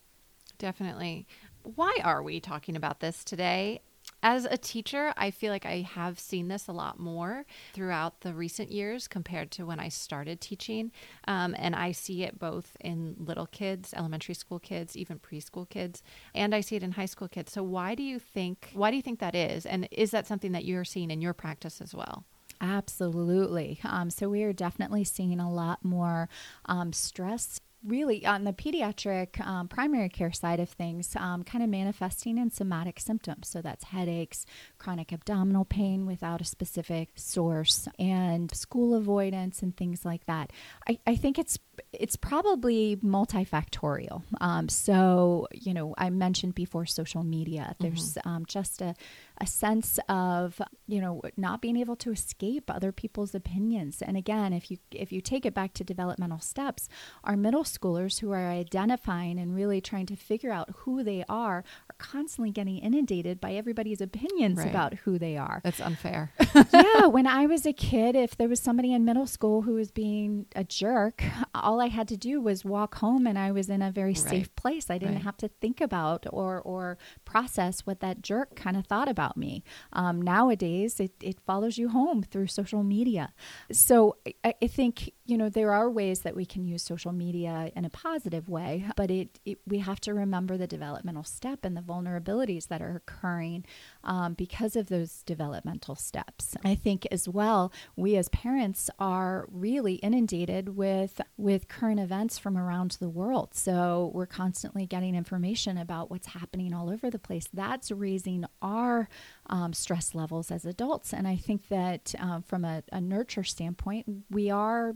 Definitely. 0.59 1.27
Why 1.62 1.97
are 2.03 2.23
we 2.23 2.40
talking 2.40 2.77
about 2.77 3.01
this 3.01 3.25
today? 3.25 3.81
As 4.26 4.46
a 4.46 4.56
teacher, 4.56 5.12
I 5.18 5.30
feel 5.30 5.52
like 5.52 5.66
I 5.66 5.82
have 5.82 6.18
seen 6.18 6.48
this 6.48 6.66
a 6.66 6.72
lot 6.72 6.98
more 6.98 7.44
throughout 7.74 8.22
the 8.22 8.32
recent 8.32 8.72
years 8.72 9.06
compared 9.06 9.50
to 9.50 9.66
when 9.66 9.78
I 9.78 9.90
started 9.90 10.40
teaching. 10.40 10.92
Um, 11.28 11.54
and 11.58 11.76
I 11.76 11.92
see 11.92 12.22
it 12.22 12.38
both 12.38 12.74
in 12.80 13.16
little 13.18 13.44
kids, 13.44 13.92
elementary 13.94 14.34
school 14.34 14.58
kids, 14.58 14.96
even 14.96 15.18
preschool 15.18 15.68
kids, 15.68 16.02
and 16.34 16.54
I 16.54 16.62
see 16.62 16.74
it 16.74 16.82
in 16.82 16.92
high 16.92 17.04
school 17.04 17.28
kids. 17.28 17.52
So 17.52 17.62
why 17.62 17.94
do 17.94 18.02
you 18.02 18.18
think 18.18 18.70
why 18.72 18.90
do 18.90 18.96
you 18.96 19.02
think 19.02 19.18
that 19.18 19.34
is? 19.34 19.66
And 19.66 19.87
is 19.90 20.10
that 20.12 20.26
something 20.26 20.52
that 20.52 20.64
you're 20.64 20.87
seeing 20.87 21.10
in 21.10 21.20
your 21.20 21.34
practice 21.34 21.82
as 21.82 21.94
well? 21.94 22.24
Absolutely. 22.62 23.78
Um, 23.84 24.08
so 24.08 24.30
we 24.30 24.42
are 24.42 24.54
definitely 24.54 25.04
seeing 25.04 25.38
a 25.38 25.52
lot 25.52 25.84
more 25.84 26.30
um, 26.64 26.94
stress 26.94 27.60
really 27.87 28.25
on 28.25 28.44
the 28.44 28.53
pediatric 28.53 29.40
um, 29.44 29.68
primary 29.68 30.09
care 30.09 30.33
side 30.33 30.61
of 30.61 30.68
things, 30.68 31.14
um, 31.16 31.44
kind 31.44 31.62
of 31.62 31.70
manifesting 31.70 32.38
in 32.38 32.51
somatic 32.51 32.99
symptoms. 32.99 33.49
So 33.49 33.61
that's 33.61 33.85
headaches, 33.85 34.47
chronic 34.79 35.12
abdominal 35.12 35.64
pain 35.64 36.07
without 36.07 36.40
a 36.40 36.44
specific 36.44 37.11
source, 37.14 37.88
and 37.99 38.55
school 38.55 38.94
avoidance 38.94 39.62
and 39.62 39.77
things 39.77 40.05
like 40.05 40.27
that. 40.27 40.53
I, 40.88 40.99
I 41.07 41.16
think 41.16 41.38
it's 41.38 41.59
it's 41.92 42.16
probably 42.16 42.96
multifactorial. 42.96 44.22
Um, 44.40 44.68
so 44.68 45.48
you 45.52 45.74
know, 45.74 45.94
I 45.98 46.10
mentioned 46.10 46.54
before 46.54 46.87
social 46.87 47.24
media. 47.24 47.76
There's 47.80 48.14
mm-hmm. 48.14 48.28
Um, 48.28 48.46
just 48.46 48.80
a 48.80 48.94
a 49.40 49.46
sense 49.46 49.98
of 50.08 50.60
you 50.87 51.00
know 51.00 51.20
not 51.37 51.60
being 51.60 51.76
able 51.76 51.96
to 51.96 52.12
escape 52.12 52.70
other 52.70 52.92
people's 52.92 53.34
opinions 53.34 54.00
and 54.00 54.16
again 54.16 54.52
if 54.52 54.70
you 54.70 54.78
if 54.92 55.10
you 55.10 55.20
take 55.20 55.44
it 55.44 55.52
back 55.52 55.74
to 55.74 55.82
developmental 55.82 56.38
steps 56.38 56.88
our 57.24 57.37
middle 57.37 57.64
schoolers 57.64 58.20
who 58.20 58.30
are 58.30 58.48
identifying 58.48 59.38
and 59.38 59.56
really 59.56 59.80
trying 59.80 60.06
to 60.06 60.14
figure 60.14 60.52
out 60.52 60.70
who 60.78 61.02
they 61.02 61.24
are 61.28 61.64
are 61.64 61.96
constantly 61.98 62.50
getting 62.50 62.78
inundated 62.78 63.40
by 63.40 63.52
everybody's 63.54 64.00
opinions 64.00 64.58
right. 64.58 64.68
about 64.68 64.94
who 64.94 65.18
they 65.18 65.37
are 65.37 65.60
that's 65.64 65.80
unfair 65.80 66.32
yeah 66.72 67.06
when 67.06 67.26
i 67.26 67.44
was 67.44 67.66
a 67.66 67.72
kid 67.72 68.14
if 68.14 68.37
there 68.37 68.48
was 68.48 68.60
somebody 68.60 68.92
in 68.92 69.04
middle 69.04 69.26
school 69.26 69.62
who 69.62 69.74
was 69.74 69.90
being 69.90 70.46
a 70.54 70.62
jerk 70.62 71.24
all 71.64 71.81
i 71.81 71.88
had 71.88 72.07
to 72.07 72.16
do 72.16 72.40
was 72.40 72.64
walk 72.64 72.96
home 72.96 73.27
and 73.27 73.38
i 73.38 73.50
was 73.50 73.68
in 73.68 73.83
a 73.83 73.90
very 73.90 74.11
right. 74.11 74.18
safe 74.18 74.55
place 74.55 74.90
i 74.90 74.98
didn't 74.98 75.16
right. 75.16 75.24
have 75.24 75.37
to 75.37 75.48
think 75.48 75.81
about 75.81 76.27
or 76.31 76.61
or 76.61 76.96
process 77.24 77.81
what 77.81 78.00
that 78.00 78.22
jerk 78.22 78.55
kind 78.55 78.77
of 78.77 78.87
thought 78.87 79.09
about 79.09 79.24
about 79.24 79.37
me. 79.37 79.62
Um, 79.92 80.20
nowadays, 80.20 81.00
it, 81.00 81.12
it 81.20 81.38
follows 81.46 81.79
you 81.79 81.88
home 81.88 82.22
through 82.22 82.48
social 82.48 82.83
media. 82.83 83.33
So 83.72 84.16
I, 84.44 84.55
I, 84.61 84.66
think, 84.66 85.12
you 85.26 85.38
know, 85.38 85.48
there 85.48 85.72
are 85.72 85.90
ways 85.90 86.20
that 86.20 86.37
we 86.37 86.44
can 86.44 86.66
use 86.66 86.82
social 86.82 87.12
media 87.12 87.72
in 87.74 87.87
a 87.87 87.90
positive 87.90 88.48
way, 88.48 88.84
but 88.94 89.10
it, 89.10 89.40
it 89.46 89.58
we 89.66 89.78
have 89.78 89.98
to 90.00 90.12
remember 90.12 90.58
the 90.58 90.66
developmental 90.66 91.24
step 91.24 91.60
and 91.64 91.74
the 91.74 91.80
vulnerabilities 91.80 92.68
that 92.68 92.82
are 92.82 92.96
occurring 92.96 93.64
um, 94.02 94.34
because 94.34 94.76
of 94.76 94.88
those 94.88 95.22
developmental 95.22 95.94
steps. 95.94 96.56
I 96.62 96.74
think 96.74 97.06
as 97.10 97.26
well, 97.26 97.72
we 97.96 98.16
as 98.16 98.28
parents 98.28 98.90
are 98.98 99.46
really 99.50 99.94
inundated 99.94 100.76
with 100.76 101.22
with 101.38 101.68
current 101.68 102.00
events 102.00 102.38
from 102.38 102.58
around 102.58 102.98
the 103.00 103.08
world. 103.08 103.54
So 103.54 104.10
we're 104.12 104.26
constantly 104.26 104.84
getting 104.84 105.14
information 105.14 105.78
about 105.78 106.10
what's 106.10 106.28
happening 106.28 106.74
all 106.74 106.90
over 106.90 107.08
the 107.10 107.18
place. 107.18 107.48
That's 107.50 107.90
raising 107.90 108.44
our 108.60 109.08
um, 109.46 109.72
stress 109.72 110.14
levels 110.14 110.50
as 110.50 110.64
adults. 110.64 111.12
And 111.12 111.26
I 111.28 111.37
think 111.37 111.68
that 111.68 112.14
um, 112.18 112.42
from 112.42 112.64
a, 112.64 112.83
a 112.92 113.00
nurture 113.00 113.44
standpoint, 113.44 114.07
we 114.30 114.50
are 114.50 114.94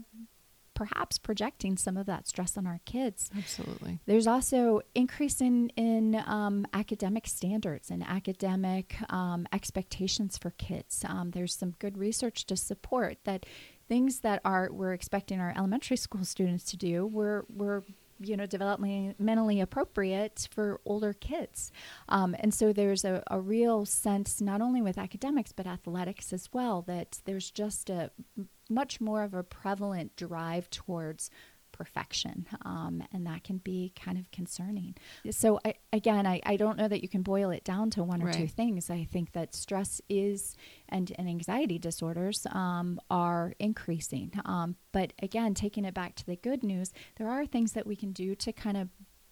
perhaps 0.73 1.17
projecting 1.17 1.75
some 1.77 1.97
of 1.97 2.05
that 2.05 2.25
stress 2.25 2.57
on 2.57 2.65
our 2.65 2.79
kids. 2.85 3.29
Absolutely. 3.37 3.99
There's 4.05 4.27
also 4.27 4.81
increase 4.95 5.41
in 5.41 5.69
in 5.75 6.15
um, 6.25 6.65
academic 6.73 7.27
standards 7.27 7.89
and 7.89 8.01
academic 8.01 8.95
um, 9.09 9.45
expectations 9.51 10.37
for 10.37 10.51
kids. 10.51 11.03
Um, 11.05 11.31
there's 11.31 11.53
some 11.53 11.71
good 11.79 11.97
research 11.97 12.45
to 12.45 12.55
support 12.55 13.17
that 13.25 13.45
things 13.89 14.19
that 14.21 14.39
are 14.45 14.69
we're 14.71 14.93
expecting 14.93 15.41
our 15.41 15.53
elementary 15.57 15.97
school 15.97 16.23
students 16.23 16.63
to 16.71 16.77
do, 16.77 17.05
we're 17.05 17.43
we're 17.53 17.81
you 18.19 18.35
know 18.37 18.45
developmentally 18.45 19.61
appropriate 19.61 20.47
for 20.51 20.79
older 20.85 21.13
kids. 21.13 21.71
Um, 22.07 22.35
and 22.39 22.53
so 22.53 22.73
there's 22.73 23.05
a, 23.05 23.23
a 23.27 23.39
real 23.39 23.85
sense 23.85 24.41
not 24.41 24.61
only 24.61 24.81
with 24.81 24.97
academics 24.97 25.51
but 25.51 25.67
athletics 25.67 26.33
as 26.33 26.49
well 26.53 26.81
that 26.83 27.19
there's 27.25 27.51
just 27.51 27.89
a 27.89 28.11
much 28.69 29.01
more 29.01 29.23
of 29.23 29.33
a 29.33 29.43
prevalent 29.43 30.15
drive 30.15 30.69
towards 30.69 31.29
perfection. 31.79 32.45
Um, 32.65 33.01
and 33.13 33.25
that 33.25 33.43
can 33.43 33.57
be 33.57 33.93
kind 33.95 34.17
of 34.17 34.29
concerning. 34.31 34.95
So, 35.31 35.59
I, 35.63 35.75
again, 35.93 36.27
I, 36.27 36.41
I 36.45 36.57
don't 36.57 36.77
know 36.77 36.89
that 36.89 37.01
you 37.01 37.07
can 37.07 37.21
boil 37.23 37.49
it 37.51 37.63
down 37.63 37.89
to 37.91 38.03
one 38.03 38.21
or 38.21 38.25
right. 38.25 38.35
two 38.35 38.47
things. 38.47 38.89
I 38.89 39.05
think 39.05 39.31
that 39.31 39.55
stress 39.55 40.01
is, 40.09 40.55
and, 40.89 41.11
and 41.17 41.29
anxiety 41.29 41.79
disorders 41.79 42.45
um, 42.51 42.99
are 43.09 43.53
increasing. 43.59 44.31
Um, 44.43 44.75
but 44.91 45.13
again, 45.23 45.53
taking 45.53 45.85
it 45.85 45.93
back 45.93 46.15
to 46.15 46.25
the 46.25 46.35
good 46.35 46.63
news, 46.63 46.91
there 47.15 47.29
are 47.29 47.45
things 47.45 47.71
that 47.71 47.87
we 47.87 47.95
can 47.95 48.11
do 48.11 48.35
to 48.35 48.51
kind 48.51 48.75
of 48.75 48.89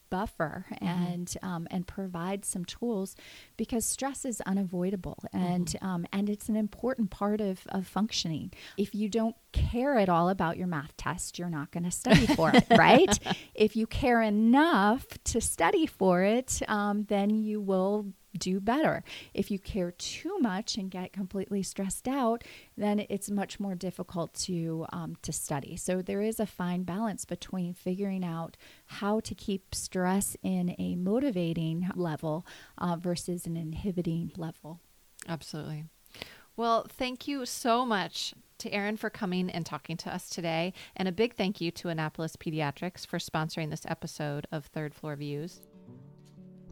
buffer 0.10 0.66
mm-hmm. 0.72 0.86
and 0.86 1.38
um, 1.42 1.68
and 1.72 1.88
provide 1.88 2.46
some 2.46 2.66
tools 2.66 3.16
because 3.58 3.86
stress 3.86 4.26
is 4.26 4.42
unavoidable 4.42 5.18
and 5.34 5.68
mm-hmm. 5.68 5.86
um, 5.86 6.06
and 6.12 6.30
it's 6.30 6.50
an 6.50 6.56
important 6.56 7.10
part 7.10 7.42
of, 7.42 7.62
of 7.70 7.88
functioning. 7.88 8.52
If 8.78 8.94
you 8.94 9.10
don't 9.10 9.36
care 9.52 9.98
at 9.98 10.10
all 10.10 10.30
about 10.30 10.58
your 10.58 10.68
math 10.68 10.96
test, 10.98 11.40
you're 11.40 11.50
not 11.50 11.72
going 11.72 11.84
to 11.84 11.92
study 11.92 12.28
for 12.28 12.52
it, 12.54 12.66
right? 12.78 13.18
If 13.54 13.76
you 13.76 13.88
care 13.88 14.22
enough 14.22 15.06
to 15.26 15.42
study 15.42 15.86
for 15.86 16.24
it, 16.24 16.62
um, 16.68 17.06
then 17.06 17.30
you 17.30 17.60
will 17.62 18.08
do 18.38 18.60
better. 18.60 19.04
If 19.34 19.52
you 19.52 19.60
care 19.60 19.92
too 19.92 20.38
much 20.40 20.78
and 20.78 20.92
get 20.92 21.14
completely 21.14 21.64
stressed 21.64 22.08
out, 22.08 22.44
then 22.78 23.06
it's 23.10 23.30
much 23.30 23.60
more 23.60 23.76
difficult 23.76 24.34
to 24.46 24.86
um, 24.92 25.18
to 25.22 25.32
study. 25.32 25.76
So 25.78 26.02
there 26.02 26.22
is 26.22 26.40
a 26.40 26.46
fine 26.46 26.84
balance 26.84 27.26
between 27.26 27.74
figuring 27.74 28.24
out 28.24 28.58
how 28.86 29.20
to 29.22 29.36
keep 29.36 29.74
stress 29.74 30.38
in 30.44 30.76
a 30.78 30.96
motivating 30.96 31.90
level 31.96 32.46
uh, 32.78 32.96
versus 32.96 33.46
an 33.46 33.58
inhibiting 33.58 34.32
level. 34.38 34.80
Absolutely. 35.28 35.86
Well, 36.56 36.88
thank 36.90 37.28
you 37.28 37.46
so 37.46 37.86
much 37.86 38.34
to 38.60 38.74
Erin 38.74 38.98
for 38.98 39.12
coming 39.12 39.50
and 39.52 39.66
talking 39.66 39.98
to 39.98 40.14
us 40.14 40.30
today, 40.30 40.74
and 40.96 41.08
a 41.08 41.12
big 41.12 41.36
thank 41.36 41.62
you 41.62 41.70
to 41.72 41.90
Annapolis 41.90 42.36
Pediatrics 42.36 43.06
for 43.06 43.20
sponsoring 43.20 43.70
this 43.70 43.86
episode 43.88 44.48
of 44.52 44.66
Third 44.66 44.96
Floor 44.96 45.16
Views. 45.16 45.62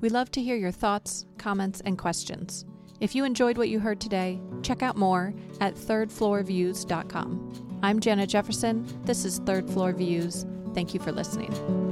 We 0.06 0.10
love 0.10 0.30
to 0.34 0.44
hear 0.44 0.56
your 0.56 0.70
thoughts, 0.70 1.26
comments, 1.40 1.82
and 1.84 1.98
questions. 1.98 2.64
If 3.00 3.16
you 3.16 3.26
enjoyed 3.26 3.58
what 3.58 3.70
you 3.70 3.80
heard 3.80 4.00
today, 4.00 4.40
check 4.62 4.84
out 4.84 4.96
more 4.96 5.34
at 5.60 5.74
thirdfloorviews.com. 5.74 7.80
I'm 7.82 8.00
Jenna 8.00 8.28
Jefferson. 8.28 8.86
This 9.06 9.26
is 9.26 9.40
Third 9.40 9.68
Floor 9.68 9.94
Views. 9.94 10.46
Thank 10.76 10.94
you 10.94 11.00
for 11.00 11.12
listening. 11.12 11.85